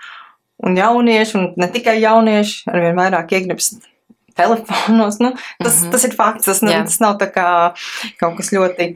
[0.64, 3.74] Un jaunieši, un ne tikai jaunieši, arvien vairāk iegribas
[4.36, 5.20] telefonos.
[5.20, 5.34] Nu,
[5.64, 5.92] tas, mm -hmm.
[5.92, 7.18] tas ir fakts, tas, ne, tas nav
[8.20, 8.96] kaut kas ļoti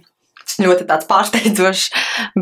[0.57, 1.89] ļoti tāds pārsteidzošs,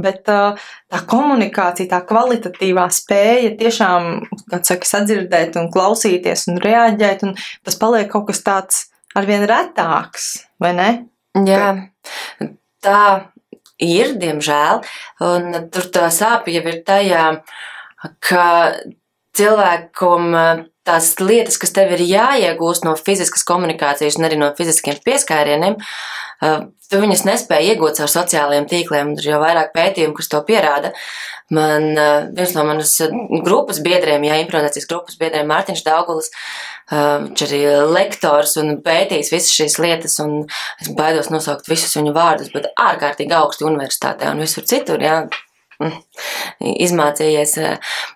[0.03, 4.27] bet tā komunikācija, tā kvalitatīvā spēja tiešām,
[4.61, 8.85] saka, sadzirdēt un klausīties un reaģēt, un tas paliek kaut kas tāds
[9.17, 10.89] arvien retāks, vai ne?
[11.47, 11.89] Jā,
[12.81, 13.01] tā
[13.83, 14.81] ir, diemžēl,
[15.27, 17.25] un tur tā sāpja jau ir tajā,
[18.23, 18.45] ka
[19.37, 20.33] cilvēkam
[20.87, 25.75] tās lietas, kas tev ir jāiegūst no fiziskas komunikācijas un arī no fiziskiem pieskārieniem,
[26.87, 29.11] tu viņas nespēji iegūt caur sociālajiem tīkliem.
[29.17, 30.93] Ir jau vairāk pētījumu, kas to pierāda.
[31.51, 31.89] Man
[32.35, 32.93] viens no manas
[33.43, 36.31] grupas biedriem, jā, improvizācijas grupas biedriem, Mārtiņš Daugulis,
[36.91, 37.61] viņš arī
[37.91, 40.45] lektors un pētījis visas šīs lietas, un
[40.83, 45.21] es baidos nosaukt visus viņu vārdus, bet ārkārtīgi augsti universitātē un visur citur, jā,
[46.87, 47.55] izmācījies.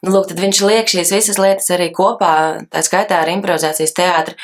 [0.01, 2.33] Nu, lūk, tad viņš liek šīs visas lietas arī kopā,
[2.71, 4.37] tā skaitā ar improvizācijas teātri.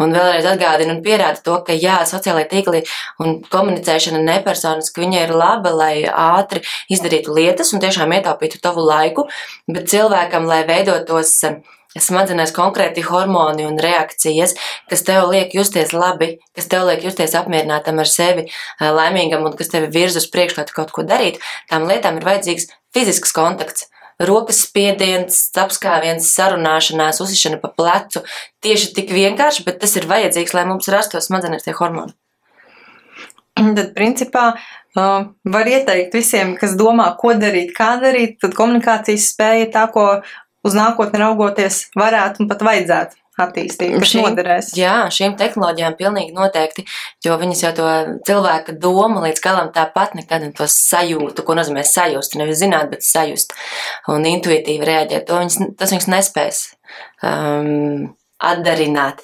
[0.00, 2.80] Un vēlreiz atgādina un pierāda to, ka jā, sociālai tīkli
[3.20, 9.26] un komunicēšana nepersoniski viņa ir laba, lai ātri izdarītu lietas un tiešām ietaupītu tavu laiku,
[9.68, 11.34] bet cilvēkam, lai veidotos
[11.98, 14.54] smadzenēs konkrēti hormoni un reakcijas,
[14.90, 18.46] kas tev liek justies labi, kas tev liek justies apmierinātam ar sevi,
[18.80, 22.28] laimīgam un kas tevi virz uz priekšu, lai tu kaut ko darītu, tām lietām ir
[22.28, 23.88] vajadzīgs fizisks kontakts
[24.20, 28.20] rokas spiediens, apskāviens, sarunāšanās, uzsišana pa plecu.
[28.64, 32.12] Tieši tik vienkārši, bet tas ir vajadzīgs, lai mums rastos smadzenēs tie hormoni.
[33.78, 39.70] Tad, principā, uh, var ieteikt visiem, kas domā, ko darīt, kā darīt, tad komunikācijas spēja
[39.74, 40.06] tā, ko
[40.66, 44.70] uz nākotni raugoties varētu un pat vajadzētu attīstīt, kas šīm, noderēs.
[44.76, 46.84] Jā, šīm tehnoloģijām pilnīgi noteikti,
[47.24, 47.88] jo viņas jau to
[48.28, 53.56] cilvēka domu līdz galam tāpat nekad to sajūtu, ko nozīmē sajust, nevis zināt, bet sajust
[54.12, 55.28] un intuitīvi reaģēt.
[55.30, 56.64] To viņas, tas viņas nespēs.
[57.24, 59.20] Um, atdarināt.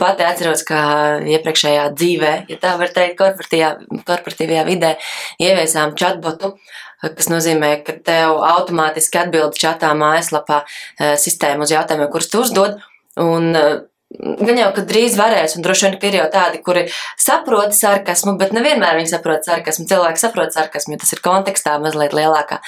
[0.00, 0.78] Pati atceros, ka
[1.22, 4.96] iepriekšējā dzīvē, ja tā var teikt, korporatīvajā, vidē
[5.42, 6.56] ieviesām chatbotu,
[7.02, 12.80] kas nozīmē, ka tev automātiski atbild čatā mājaslapā eh, sistēmu uz jautājumiem, kurus tu uzdod,
[13.16, 13.76] Un eh,
[14.16, 16.84] Gan jau, ka drīz varēs, un droši vien, ka ir jau tādi, kuri
[17.20, 19.88] saprot sarkasmu, bet nevienmēr viņi saprot sarkasmu.
[19.90, 22.60] Cilvēki saprot sarkasmu, jo tas ir kontekstā mazliet lielākā.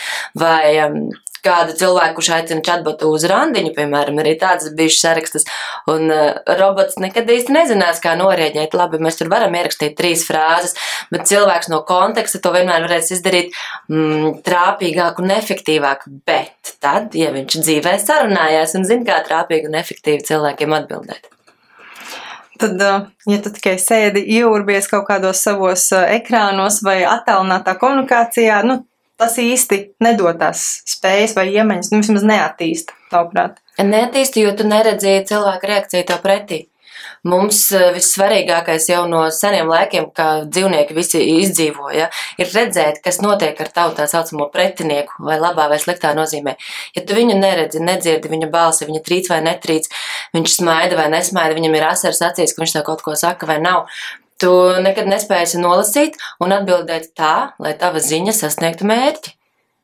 [0.42, 0.98] Vai um,
[1.44, 5.46] kādu cilvēku, kurš aicina chatbotu uz randiņu, piemēram, arī tāds bijušas sarakstas,
[5.90, 8.76] un uh, robots nekad īsti nezinās, kā norēģēt.
[8.78, 10.76] Labi, mēs tur varam ierakstīt trīs frāzes,
[11.12, 13.56] bet cilvēks no konteksta to vienmēr varēs izdarīt
[13.90, 16.06] mm, trāpīgāk un efektīvāk.
[16.28, 21.34] Bet tad, ja viņš dzīvē sarunājās un zina, kā trāpīgi un efektīvi cilvēkiem atbildēt.
[22.58, 28.56] Tad, uh, ja tu tikai sēdi, ieurbies kaut kādos savos uh, ekrānos vai attālinātā komunikācijā,
[28.66, 28.80] nu,
[29.18, 33.60] tas īsti nedod tās spējas vai iemaņas, nu vismaz neattīsta, tavuprāt.
[33.78, 36.64] Neattīsta, jo tu neredzēji cilvēku reakciju to pretī.
[37.26, 42.06] Mums eh, vissvarīgākais jau no seniem laikiem, kā dzīvnieki visi izdzīvoja,
[42.38, 46.54] ir redzēt, kas notiek ar tavu tā saucamo pretinieku, vai labā vai sliktā nozīmē.
[46.94, 49.90] Ja tu viņu neredzi, nedzirdi viņa balsi, viņa trīc vai netrīc,
[50.36, 53.58] viņš smaida vai nesmaida, viņam ir asars acīs, ka viņš tev kaut ko saka vai
[53.62, 53.90] nav,
[54.42, 54.52] tu
[54.84, 59.37] nekad nespēsi nolasīt un atbildēt tā, lai tava ziņa sasniegtu mērķi.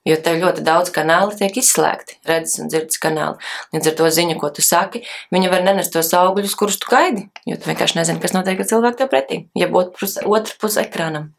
[0.04, 3.40] Jo tev ļoti daudz kanāli tiek izslēgti, redzes un dzirdes kanāli.
[3.72, 5.00] Līdz ar to ziņu, ko tu saki,
[5.32, 7.24] viņa var nenest tos augļus, kurus tu gaidi.
[7.48, 11.30] Jo tu vienkārši nezini, kas notiek ar cilvēku tev pretī, ja otru pusi ekrānam.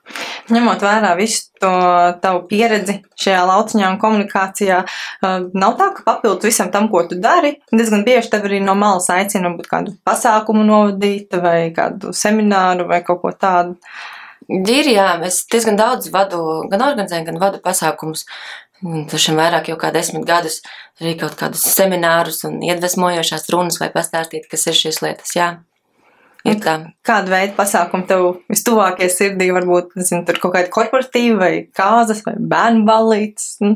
[0.49, 1.71] Ņemot vērā visu to
[2.21, 4.81] tavu pieredzi šajā lauciņā un komunikācijā,
[5.53, 9.11] nav tā, ka papildus visam tam, ko tu dari, diezgan bieži tev arī no malas
[9.13, 13.77] aicina būt kādu pasākumu novadīt vai kādu semināru vai kaut ko tādu.
[14.47, 18.25] Ir, jā, es diezgan daudz vadu, gan organizēju, gan vadu pasākumus.
[19.11, 20.59] Tašiem vairāk jau kā desmit gadus
[20.99, 25.55] arī kaut kādus seminārus un iedvesmojošās runas vai pastāstīt, kas ir šīs lietas, jā.
[26.45, 26.75] Ir tā.
[27.05, 29.47] Kāda veida pasākumi tev vistuvākie sirdī?
[29.53, 33.71] Varbūt nezinu, tur kaut kāda korporatīva vai kāzas vai bērnu balītes nu,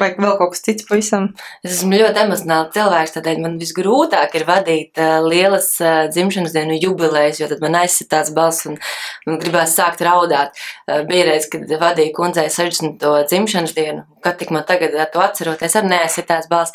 [0.00, 1.28] vai vēl kaut kas cits pavisam.
[1.62, 6.80] Es esmu ļoti emocionāli cilvēks, tādēļ man visgrūtāk ir vadīt uh, lielas uh, dzimšanas dienu
[6.82, 8.80] jubilejas, jo tad man aizsitās balss un
[9.28, 10.58] man gribās sākt raudāt.
[10.88, 12.98] Uh, bija reiz, kad vadīju kundzei 60.
[13.30, 16.74] dzimšanas dienu, kad tik man tagad to atceroties, ar neaizsitās balss.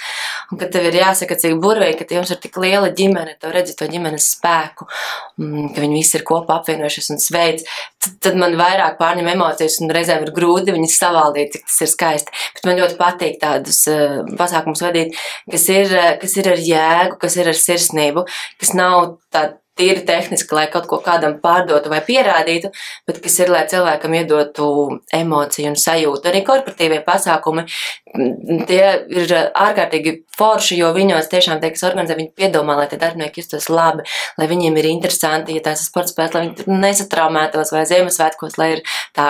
[0.52, 3.76] Un kad tev ir jāsaka, cik burvīgi, ka jums ir tik liela ģimene, tu redzi
[3.76, 4.88] to ģimenes spēku.
[5.38, 7.62] Mm, ka viņi visi ir kopā apvienojušies un sveic,
[8.02, 11.92] tad, tad man vairāk pārņem emocijas un reizēm ir grūti viņas savaldīt, cik tas ir
[11.94, 12.36] skaisti.
[12.58, 15.16] Bet man ļoti patīk tādus uh, pasākumus vadīt,
[15.52, 18.26] kas ir, uh, kas ir ar jēgu, kas ir ar sirsnību,
[18.62, 22.72] kas nav tāda tīri tehniski, lai kaut ko kādam pārdotu vai pierādītu,
[23.08, 24.70] bet kas ir, lai cilvēkam iedotu
[25.14, 26.32] emociju un sajūtu.
[26.32, 27.68] Arī korporatīvie pasākumi,
[28.70, 28.82] tie
[29.22, 34.06] ir ārkārtīgi forši, jo viņos tiešām tiek organizēti, viņi piedomā, lai tie darbinieki justos labi,
[34.38, 38.74] lai viņiem ir interesanti, ja tās ir sporta spēles, lai viņi nesatraumētos vai Ziemassvētkos, lai
[38.78, 38.84] ir
[39.18, 39.30] tā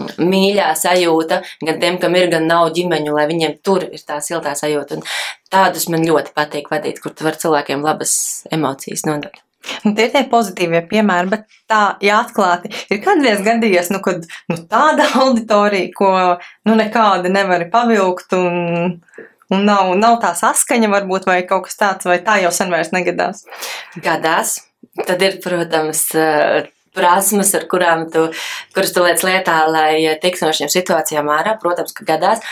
[0.00, 4.54] mīļā sajūta gan tiem, kam ir, gan nav ģimeņu, lai viņiem tur ir tā siltā
[4.56, 4.98] sajūta.
[4.98, 5.06] Un
[5.52, 8.14] tādus man ļoti patīk vadīt, kur tu vari cilvēkiem labas
[8.52, 9.42] emocijas nodot.
[9.86, 14.26] Un tie ir tie pozitīvie piemēri, bet tā, ja atklāti, ir kādreiz gadījies, nu, kad
[14.50, 16.12] nu, tāda auditorija, ko
[16.68, 18.98] nu, nekādi nevar pavilkt, un,
[19.52, 22.92] un nav, nav tā saskaņa, varbūt, vai kaut kas tāds, vai tā jau sen vairs
[22.94, 23.46] negadās?
[24.02, 24.60] Gadās.
[25.06, 26.08] Tad ir, protams,
[26.96, 28.26] prasmes, ar kurām tu,
[28.74, 31.56] kuras tu liec lietā, lai tiks no šīm situācijām ārā.
[31.62, 32.42] Protams, ka gadās.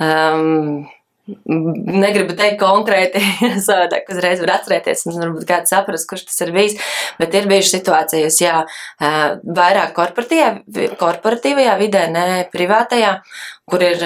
[0.00, 0.86] Um,
[1.22, 3.20] Negribu teikt konkrēti,
[3.66, 6.74] savādāk uzreiz var atcerēties, un varbūt kāds saprast, kurš tas ir bijis.
[7.20, 8.56] Bet ir bijušas situācijas, jā,
[8.98, 13.14] vairāk korporatīvajā, korporatīvajā vidē, ne privātajā,
[13.70, 14.00] kur ir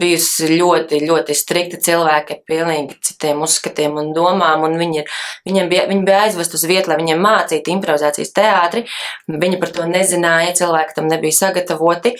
[0.00, 5.12] bijusi ļoti, ļoti strikti cilvēki ar pilnīgi citiem uzskatiem un domām, un viņi, ir,
[5.46, 8.82] viņiem bija, viņi bija aizvest uz vietu, lai viņiem mācītu improvizācijas teātri.
[9.30, 12.16] Viņi par to nezināja, cilvēki tam nebija sagatavoti.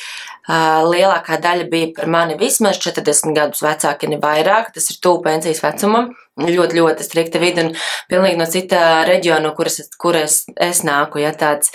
[0.46, 4.70] Lielākā daļa bija par mani vismaz 40 gadus vecāki, ne vairāk.
[4.76, 6.12] Tas ir tuvu pensijas vecumam.
[6.36, 7.70] Ļoti, ļoti strikta vidi un
[8.10, 11.22] pilnīgi no cita reģiona, kuras, kuras es nāku.
[11.24, 11.72] Ja, tāds,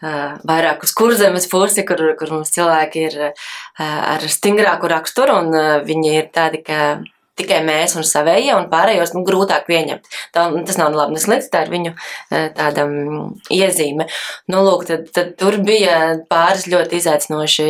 [0.00, 3.48] vairāk uz kurzemes pusi, kur, kur mums cilvēki ir uh,
[3.84, 7.00] ar stingrāku raksturu, un uh, viņi ir tādi, ka
[7.40, 10.08] tikai mēs un savējie, un pārējos nu, grūtāk pieņemt.
[10.34, 13.26] Tā, tas nav labi neslikts, tā ir viņu e, tāda mm,
[13.56, 14.06] iezīme.
[14.52, 15.96] Nu, lūk, tad, tad tur bija
[16.30, 17.68] pāris ļoti izaicinoši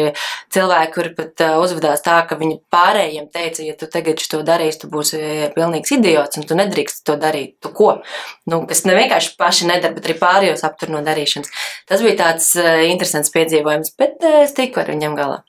[0.55, 4.83] cilvēki, kuri pat e, uzvedās tā, ka viņi pārējiem teica, ja tu tagad to darīsi,
[4.83, 5.21] tu būsi
[5.57, 7.57] pilnīgs idiots, un tu nedrīkst to darīt.
[7.65, 7.93] Tu ko?
[8.51, 11.53] Nu, kas ne vienkārši paši nedara, bet arī pārējos aptur no darīšanas.
[11.91, 15.45] Tas bija tāds e, interesants piedzīvojums, bet es tiku ar viņiem galā.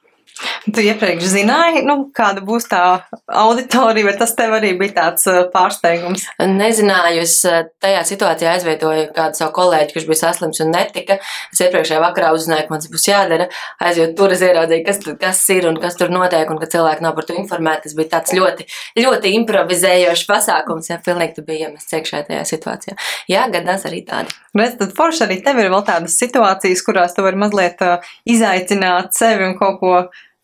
[0.61, 2.81] Tu iepriekš zināji, nu, kāda būs tā
[3.25, 6.27] auditorija, vai tas tev arī bija tāds pārsteigums?
[6.37, 7.39] Nezināju, es
[7.81, 11.17] tajā situācijā aizvietoju kādu savu kolēģi, kurš bija saslims un netika.
[11.53, 13.49] Es iepriekšējā vakarā uzzināju, ka man tas būs jādara.
[13.81, 17.17] Aizjūt tur, es ieraudzīju, kas, kas ir un kas tur notiek, un ka cilvēki nav
[17.17, 17.87] par to informēti.
[17.87, 18.69] Tas bija tāds ļoti,
[19.01, 22.97] ļoti improvizējošs pasākums, ja pilnīgi tu biji iemests iekšā tajā situācijā.
[23.31, 24.33] Jā, gadās arī tādi.
[24.57, 27.81] Redz, tad forši arī tev ir vēl tādas situācijas, kurās tu vari mazliet
[28.29, 29.95] izaicināt sevi un kaut ko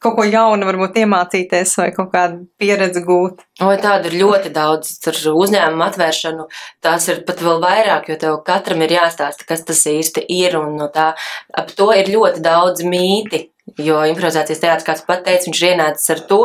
[0.07, 3.43] kaut ko jaunu, varbūt iemācīties vai kaut kādu pieredzi gūt.
[3.63, 4.95] O, tādu ir ļoti daudz.
[5.11, 6.47] Ar uzņēmumu atvēršanu
[6.85, 10.57] tās ir pat vēl vairāk, jo tev katram ir jāstāsta, kas tas īsti ir.
[10.59, 11.11] Un no tā,
[11.53, 13.47] ap to ir ļoti daudz mīti.
[13.75, 16.39] Jo improvizācijas teātris, kāds pat teica, viņš ir ienācis ar to,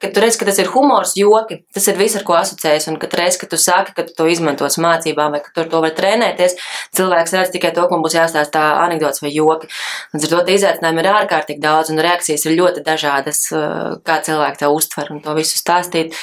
[0.00, 2.96] ka tu redz, ka tas ir humors, joki, tas ir viss, ar ko asociējas, un
[3.02, 5.82] katru reizi, kad tu saki, ka tu to izmantos mācībām, vai ka tu ar to
[5.84, 6.56] vari trenēties,
[6.96, 9.68] cilvēks redz tikai to, ka man būs jāstāsta anekdots vai joki.
[10.16, 14.64] Līdz ar to izaicinājumi ir ārkārtīgi daudz, un reakcijas ir ļoti dažādas, uh, kā cilvēki
[14.64, 16.16] to uztver, un to visu stāstīt,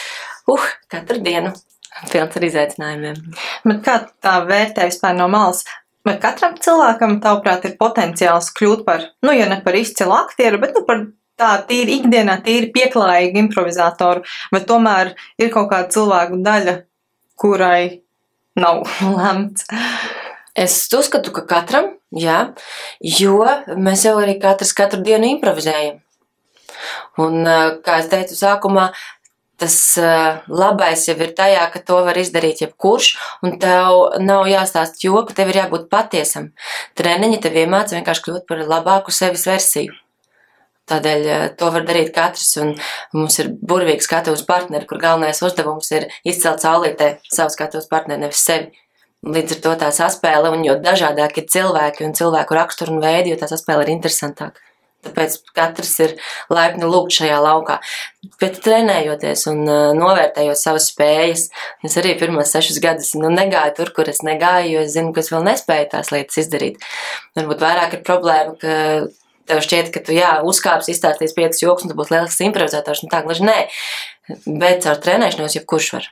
[0.49, 1.53] uh, katru dienu.
[2.09, 3.17] Pilns ar izaicinājumiem.
[3.65, 5.65] Bet kā tā vērtē vispār no malas?
[6.09, 10.73] Vai katram cilvēkam, tavuprāt, ir potenciāls kļūt par, nu, ja ne par izcilu aktieru, bet
[10.73, 11.03] nu, par
[11.37, 16.75] tādu tīri ikdienā, tīri pieklājīgu improvizatoru, vai tomēr ir kaut kāda cilvēku daļa,
[17.37, 18.01] kurai
[18.57, 18.81] nav
[19.19, 19.69] lemts?
[20.57, 22.39] Es uzskatu, ka katram, jā,
[23.05, 23.43] jo
[23.77, 26.01] mēs jau arī katrs katru dienu improvizējam.
[27.21, 27.43] Un,
[27.85, 28.89] kā es teicu sākumā,
[29.59, 33.09] tas uh, labais jau ir tajā, ka to var izdarīt jebkurš,
[33.45, 36.51] un tev nav jāstāst joku, tev ir jābūt patiesam.
[36.99, 39.95] Treniņi tev iemāca vienkārši kļūt par labāku sevis versiju.
[40.89, 42.73] Tādēļ uh, to var darīt katrs, un
[43.13, 48.45] mums ir burvīgi skatuves partneri, kur galvenais uzdevums ir izcelt saulītē savu skatuves partneri, nevis
[48.47, 48.71] sevi.
[49.27, 53.33] Līdz ar to tā saspēle, un jo dažādāk ir cilvēki un cilvēku raksturu un veidi,
[53.33, 54.63] jo tā saspēle ir interesantāka.
[55.05, 56.15] Tāpēc katrs ir
[56.51, 57.77] laipni lūgt šajā laukā.
[58.41, 61.45] Bet trenējoties un uh, novērtējot savas spējas,
[61.87, 65.23] es arī pirmos sešus gadus nu, negāju tur, kur es negāju, jo es zinu, ka
[65.23, 66.83] es vēl nespēju tās lietas izdarīt.
[67.39, 68.75] Varbūt vairāk ir problēma, ka
[69.49, 73.07] tev šķiet, ka tu jā, uzkāpsi, izstāstīs piecus joks, un tu būsi lielisks improvizators.
[73.09, 73.59] Tā gluži nē,
[74.59, 76.11] bet caur trenēšanos jebkurš var.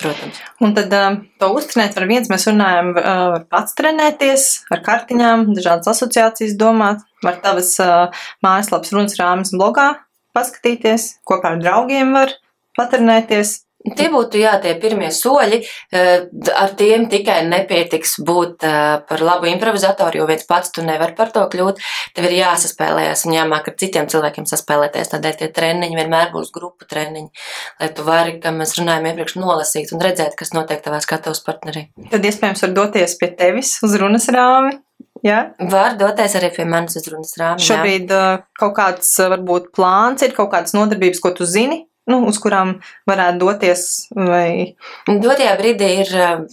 [0.00, 0.38] Protams.
[0.64, 5.50] Un tad uh, to uztrenēt var viens, mēs runājam, uh, var pats trenēties ar kartiņām,
[5.58, 9.90] dažādas asociācijas domāt, var tavas uh, mājaslapas runas rāmas blogā
[10.36, 12.34] paskatīties, kopā ar draugiem var
[12.78, 13.60] patrenēties.
[13.80, 15.58] Tie būtu jā, tie pirmie soļi.
[15.96, 21.16] Eh, ar tiem tikai nepietiks būt eh, par labu improvizatoru, jo viens pats tu nevari
[21.16, 21.80] par to kļūt.
[22.16, 25.14] Tev ir jāsaspēlējas un jāmāk ar citiem cilvēkiem saspēlēties.
[25.14, 27.32] Tādēļ tie treniņi vienmēr būs grupu treniņi,
[27.80, 31.88] lai tu vari, kā mēs runājam iepriekš, nolasīt un redzēt, kas notiek tavā skatuves partnerī.
[32.12, 34.76] Tad iespējams var doties pie tevis uz runas rāmi.
[35.24, 35.40] Jā.
[35.72, 37.64] Var doties arī pie manis uz runas rāmja.
[37.64, 38.12] Šobrīd.
[38.12, 42.74] Eh, kaut kāds varbūt plāns ir, kaut kādas nodarbības, ko tu zini, nu, uz kurām
[43.08, 43.84] varētu doties?
[44.16, 44.76] Vai...
[45.08, 46.10] Dotajā brīdī ir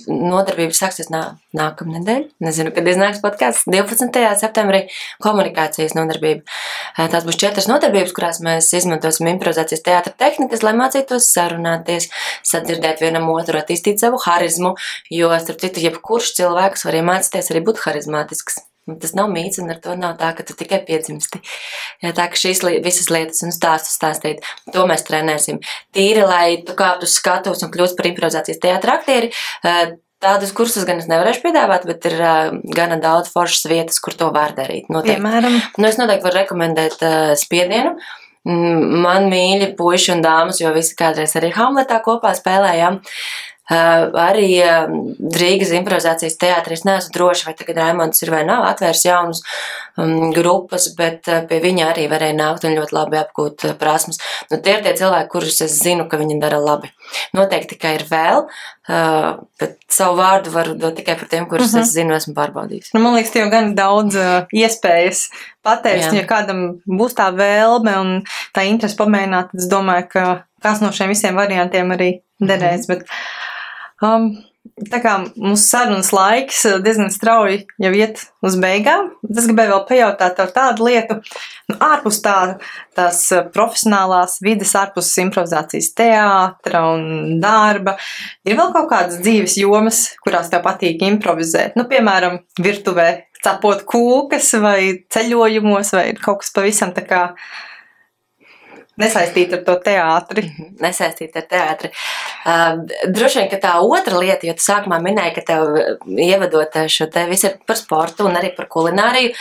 [0.07, 1.23] nodarbība sāksies nā,
[1.57, 2.29] nākamā nedēļa.
[2.45, 4.21] Nezinu, kad iznāks podkāsts 12.
[4.41, 4.83] septembrī
[5.23, 6.45] komunikācijas nodarbība.
[6.97, 12.09] Tās būs četras nodarbības, kurās mēs izmantosim improvizācijas teātra tehnikas, lai mācītos sarunāties,
[12.47, 14.75] sadzirdēt vienam otru, attīstīt savu harizmu,
[15.13, 18.61] jo, starp citu, jebkurš cilvēks var iemācīties arī būt harizmātisks.
[18.87, 21.41] Tas nav mīts, un ar to nav tā, ka tu tikai piedzimsti.
[22.05, 25.59] Jā, tā ka šīs li visas lietas un stāstus stāstīt, to mēs trenēsim.
[25.95, 29.33] Tīri, lai tu kāptu uz skatuves un kļūst par improvizācijas teātra aktieri,
[30.17, 34.31] Tādus kursus gan es nevarēšu piedāvāt, bet ir uh, gana daudz foršas vietas, kur to
[34.33, 34.87] var darīt.
[34.89, 35.19] Noteikti.
[35.19, 37.93] Piemēram, nu, es noteikti varu rekomendēt uh, spiedienu.
[38.47, 42.97] Man mīļi puiši un dāmas, jo visi kādreiz arī Hamletā kopā spēlējām.
[43.67, 44.85] Uh, arī uh,
[45.35, 49.41] Rīgas improvizācijas teātris neesmu droši, vai tagad Raimonds ir vai nav atvērs jaunas
[49.99, 54.21] um, grupas, bet uh, pie viņa arī varēja nākt un ļoti labi apgūt prasmes.
[54.47, 56.93] Nu, tie ir tie cilvēki, kurus es zinu, ka viņi dara labi.
[57.35, 58.45] Noteikti, ka ir vēl,
[59.59, 61.83] bet savu vārdu varu dot tikai par tiem, kurus uh -huh.
[61.83, 62.93] es zinu, esmu pārbaudījis.
[62.95, 64.15] Nu, man liekas, tev gan daudz
[64.55, 65.27] iespējas
[65.63, 68.23] pateikt, ja kādam būs tā vēlme un
[68.55, 70.23] tā interese pamēģināt, tad es domāju, ka
[70.63, 72.09] kāds no šiem visiem variantiem arī
[72.39, 72.87] derēs.
[72.87, 72.97] Mm -hmm.
[72.97, 73.05] bet,
[74.03, 74.29] Um,
[74.91, 79.83] tā kā mūsu sarunas laiks uh, diezgan strauji jau iet uz beigām, es gribēju vēl
[79.89, 81.17] pajautāt tev tādu lietu,
[81.71, 82.35] nu, ārpus tā,
[82.97, 87.95] tās uh, profesionālās vides, ārpus improvizācijas teātra un darba,
[88.45, 93.09] ir vēl kaut kādas dzīves jomas, kurās tev patīk improvizēt, nu, piemēram, virtuvē,
[93.41, 94.79] cepot kūkas vai
[95.13, 97.23] ceļojumos vai kaut kas pavisam tā kā
[98.97, 100.47] Nesaistīta ar to teātri.
[100.83, 101.91] Nesaistīta ar teātri.
[102.47, 102.81] Uh,
[103.13, 105.77] droši vien, ka tā otra lieta, jo tu sākumā minēji, ka tev
[106.17, 109.35] ievadot šo te visu par sportu un arī par kulināriju,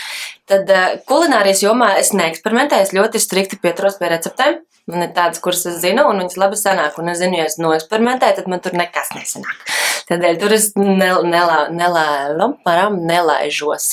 [0.51, 4.61] tad uh, kulinārijas jomā es neeksperimentēju, es ļoti strikti pieturos pie receptēm.
[4.87, 7.01] Man ir tādas, kuras es zinu, un viņas labi sanāk.
[7.03, 9.73] Un es zinu, ja es noeksperimentēju, tad man tur nekas nesanāk.
[10.07, 12.53] Tādēļ tur es nelēlu,
[12.95, 13.89] nelaižos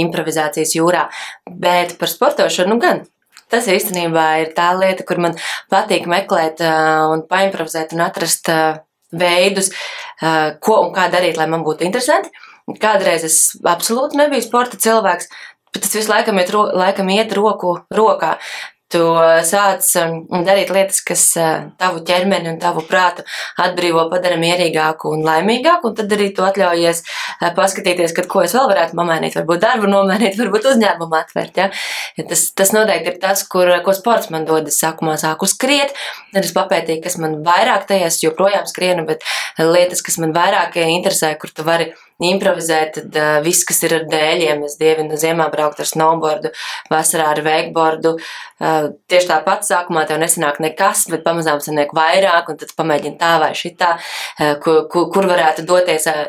[0.00, 1.04] improvizācijas jūrā.
[1.52, 3.04] Bet par sportošanu nu gan.
[3.48, 5.36] Tas īstenībā ir tā lieta, kur man
[5.72, 8.50] patīk meklēt un paimprovizēt un atrast
[9.08, 9.70] veidus,
[10.64, 12.32] ko un kā darīt, lai man būtu interesanti.
[12.82, 15.30] Kādreiz es absolūti nebiju sporta cilvēks,
[15.72, 18.34] bet tas visu laikam iet, laikam iet roku rokā
[18.92, 19.00] tu
[19.44, 23.24] sāc um, darīt lietas, kas uh, tavu ķermeni un tavu prātu
[23.60, 28.56] atbrīvo, padara mierīgāku un laimīgāku, un tad arī tu atļaujies uh, paskatīties, kad ko es
[28.56, 31.60] vēl varētu pamainīt, varbūt darbu nomainīt, varbūt uzņēmumu atvērt.
[31.60, 34.68] Ja tas, tas noteikti ir tas, kur, ko sports man dod.
[34.68, 35.94] Es sākumā sāku skriet,
[36.32, 39.24] tad es papētīju, kas man vairāk tajās joprojām skrienu, bet
[39.60, 41.92] lietas, kas man vairāk interesē, kur tu vari
[42.24, 46.50] improvizēt, tad uh, viss, kas ir ar dēļiem, es dievinu ziemā braukt ar snowboardu,
[46.90, 48.16] vasarā ar wakeboardu.
[48.58, 53.36] Uh, tieši tāpat sākumā tev nesanāk nekas, bet pamazām sanāk vairāk, un tad pamēģini tā
[53.42, 56.24] vai šitā, uh, kur, kur, kur varētu doties uh,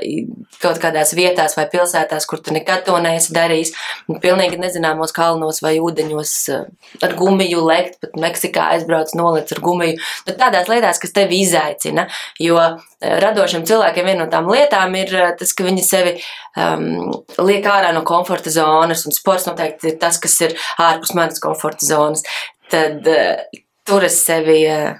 [0.62, 3.74] kaut kādās vietās vai pilsētās, kur tu nekad to neesi darījis.
[4.14, 6.70] Un pilnīgi nezināmos kalnos vai ūdeņos uh,
[7.02, 9.98] ar gumiju lekt, pat Meksikā aizbrauc noliec ar gumiju.
[10.30, 12.06] Tad tādās lietās, kas tevi izaicina,
[12.38, 12.60] jo
[13.00, 16.16] radošiem cilvēkiem viena no tām lietām ir uh, tas, ka viņi sevi
[16.60, 21.39] um, liek ārā no komforta zonas, un sports noteikti ir tas, kas ir ārpus manas
[21.43, 22.26] komforta zonas,
[22.72, 24.97] tad uh, tur es sevi uh,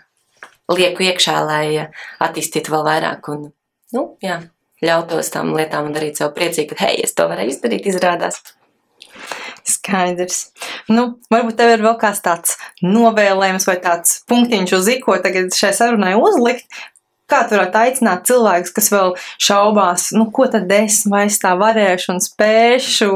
[0.72, 3.32] lieku iekšā, lai uh, attīstītu vēl vairāk.
[3.34, 3.50] Un,
[3.96, 4.40] nu, jā,
[4.86, 8.40] ļautos tam lietām un darīt sev priecīgi, ka, hei, es to varēju izdarīt, izrādās.
[9.70, 10.38] Skaidrs.
[10.90, 15.74] Nu, varbūt tev ir vēl kāds tāds novēlējums vai tāds punktiņš uz iko tagad šai
[15.76, 16.66] sarunai uzlikt,
[17.30, 22.16] Kā tu varētu aicināt cilvēkus, kas vēl šaubās, nu, ko tad es vairs tā varēšu
[22.16, 23.12] un spēšu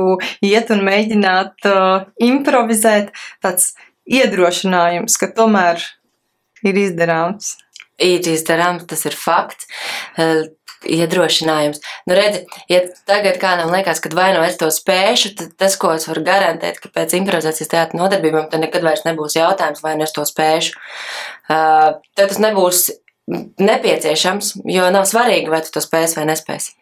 [0.45, 3.73] iet un mēģināt uh, improvizēt, tāds
[4.05, 5.81] iedrošinājums, ka tomēr
[6.67, 7.55] ir izdarāms?
[8.01, 9.69] Ir izdarāms, tas ir fakts.
[10.17, 10.45] Uh,
[10.83, 11.81] iedrošinājums.
[12.07, 15.93] Nu, redzi, ja tagad kādam liekas, ka vai nu es to spēšu, tad tas, ko
[15.95, 20.07] es varu garantēt, ka pēc improvizācijas teātra nodarbībām, tad nekad vairs nebūs jautājums, vai nu
[20.07, 20.75] es to spēšu.
[21.47, 22.89] Uh, tad tas nebūs
[23.27, 26.73] nepieciešams, jo nav svarīgi, vai tu to spēsi vai nespēsi.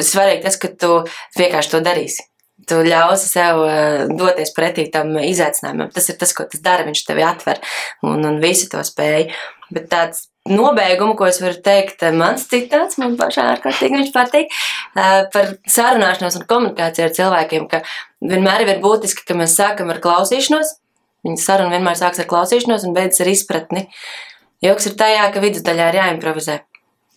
[0.00, 0.92] Svarīgi tas, ka tu
[1.38, 2.28] vienkārši to darīsi.
[2.64, 5.90] Tu ļausi sev eh, doties pretī tam izaicinājumam.
[5.92, 6.86] Tas ir tas, ko tas dara.
[6.86, 7.60] Viņš tevi atver
[8.06, 9.28] un, un visi to spēj.
[9.74, 14.52] Bet tāds nobeigumu, ko es varu teikt, mans citāts, man pašā ārkārtīgi viņš patīk,
[14.96, 17.82] eh, par sarunāšanos un komunikāciju ar cilvēkiem, ka
[18.24, 20.78] vienmēr ir būtiski, ka mēs sākam ar klausīšanos.
[21.24, 23.86] Viņa saruna vienmēr sāks ar klausīšanos un beidzas ar izpratni.
[23.88, 24.33] Uh,
[24.64, 26.62] Joks ir tajā, ka vidusdaļā ir jāimprovizē.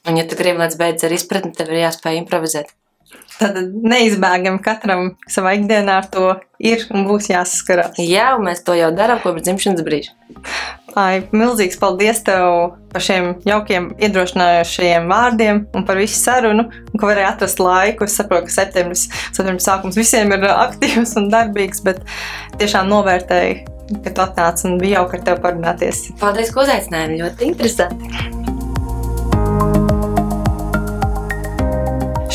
[0.07, 2.73] Un, ja tu gribi, lai tas beidzas ar izpratni, tev ir jāspēj improvizēt.
[3.37, 7.99] Tad neizbēgami katram savā ikdienā ar to ir un būs jāsaskarās.
[8.01, 10.15] Jā, un mēs to jau darām kopš dzimšanas brīža.
[10.97, 17.11] Ai, milzīgs paldies tev par šiem jaukiem, iedrošinājošiem vārdiem un par visu sarunu, un ka
[17.11, 18.09] varēja atrast laiku.
[18.09, 22.03] Es saprotu, ka septembris, septembris sākums visiem ir aktīvs un darbīgs, bet
[22.57, 26.03] tiešām novērtēju ka tu atnāci un bija jauki ar tevi parunāties.
[26.21, 27.21] Paldies, ka uzaicinājumi.
[27.23, 28.35] Ļoti interesanti.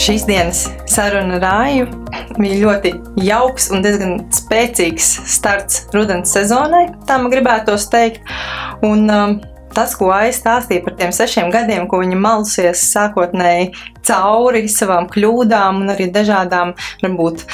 [0.03, 1.87] Šīs dienas saruna rāju
[2.41, 2.93] bija ļoti
[3.23, 8.25] jauks un diezgan spēcīgs starts rudens sezonai, tā man gribētos teikt.
[8.83, 9.37] Un, um,
[9.77, 13.71] tas, ko aizstāstīja par tiem sešiem gadiem, ko viņa malusies sākotnēji
[14.09, 16.75] cauri savām kļūdām un arī dažādām,
[17.05, 17.47] varbūt,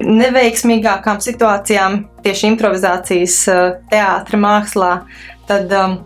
[0.00, 4.92] neveiksmīgākām situācijām tieši improvizācijas uh, teātra mākslā,
[5.48, 5.98] tad um,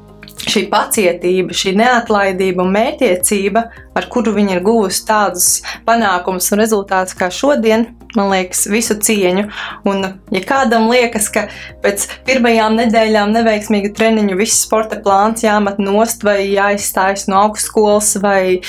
[0.47, 3.65] šī pacietība, šī neatlaidība un mētiecība,
[3.97, 5.49] ar kuru viņa ir guvusi tādus
[5.89, 9.49] panākumus un rezultātus kā šodien, man liekas, visu cieņu.
[9.89, 11.47] Un, ja kādam liekas, ka
[11.85, 18.61] pēc pirmajām nedēļām neveiksmīgu treniņu viss sporta plāns jāmet nost vai jāizstājas no augstskolas, vai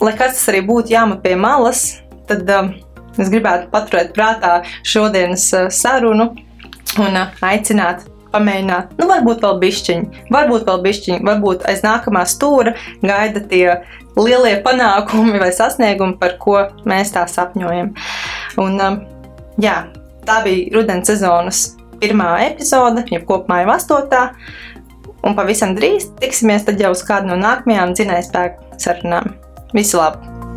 [0.00, 2.00] lai kas tas arī būtu jāmet pie malas,
[2.30, 2.74] tad um,
[3.18, 6.30] es gribētu paturēt prātā šodienas uh, sarunu
[7.00, 12.76] un uh, aicināt pamēģināt, nu, varbūt vēl bišķiņi, varbūt vēl bišķiņi, varbūt aiz nākamā stūra
[13.02, 13.64] gaida tie
[14.18, 17.92] lielie panākumi vai sasniegumi, par ko mēs tā sapņojam.
[18.62, 19.00] Un, um,
[19.62, 19.82] jā,
[20.28, 21.64] tā bija rudens sezonas
[22.00, 24.24] pirmā epizode, jeb kopumā jau astotā.
[25.26, 29.34] Un pavisam drīz tiksimies jau uz kādu no nākamajām dzinējspēku sarunām.
[29.76, 30.49] Visu labu!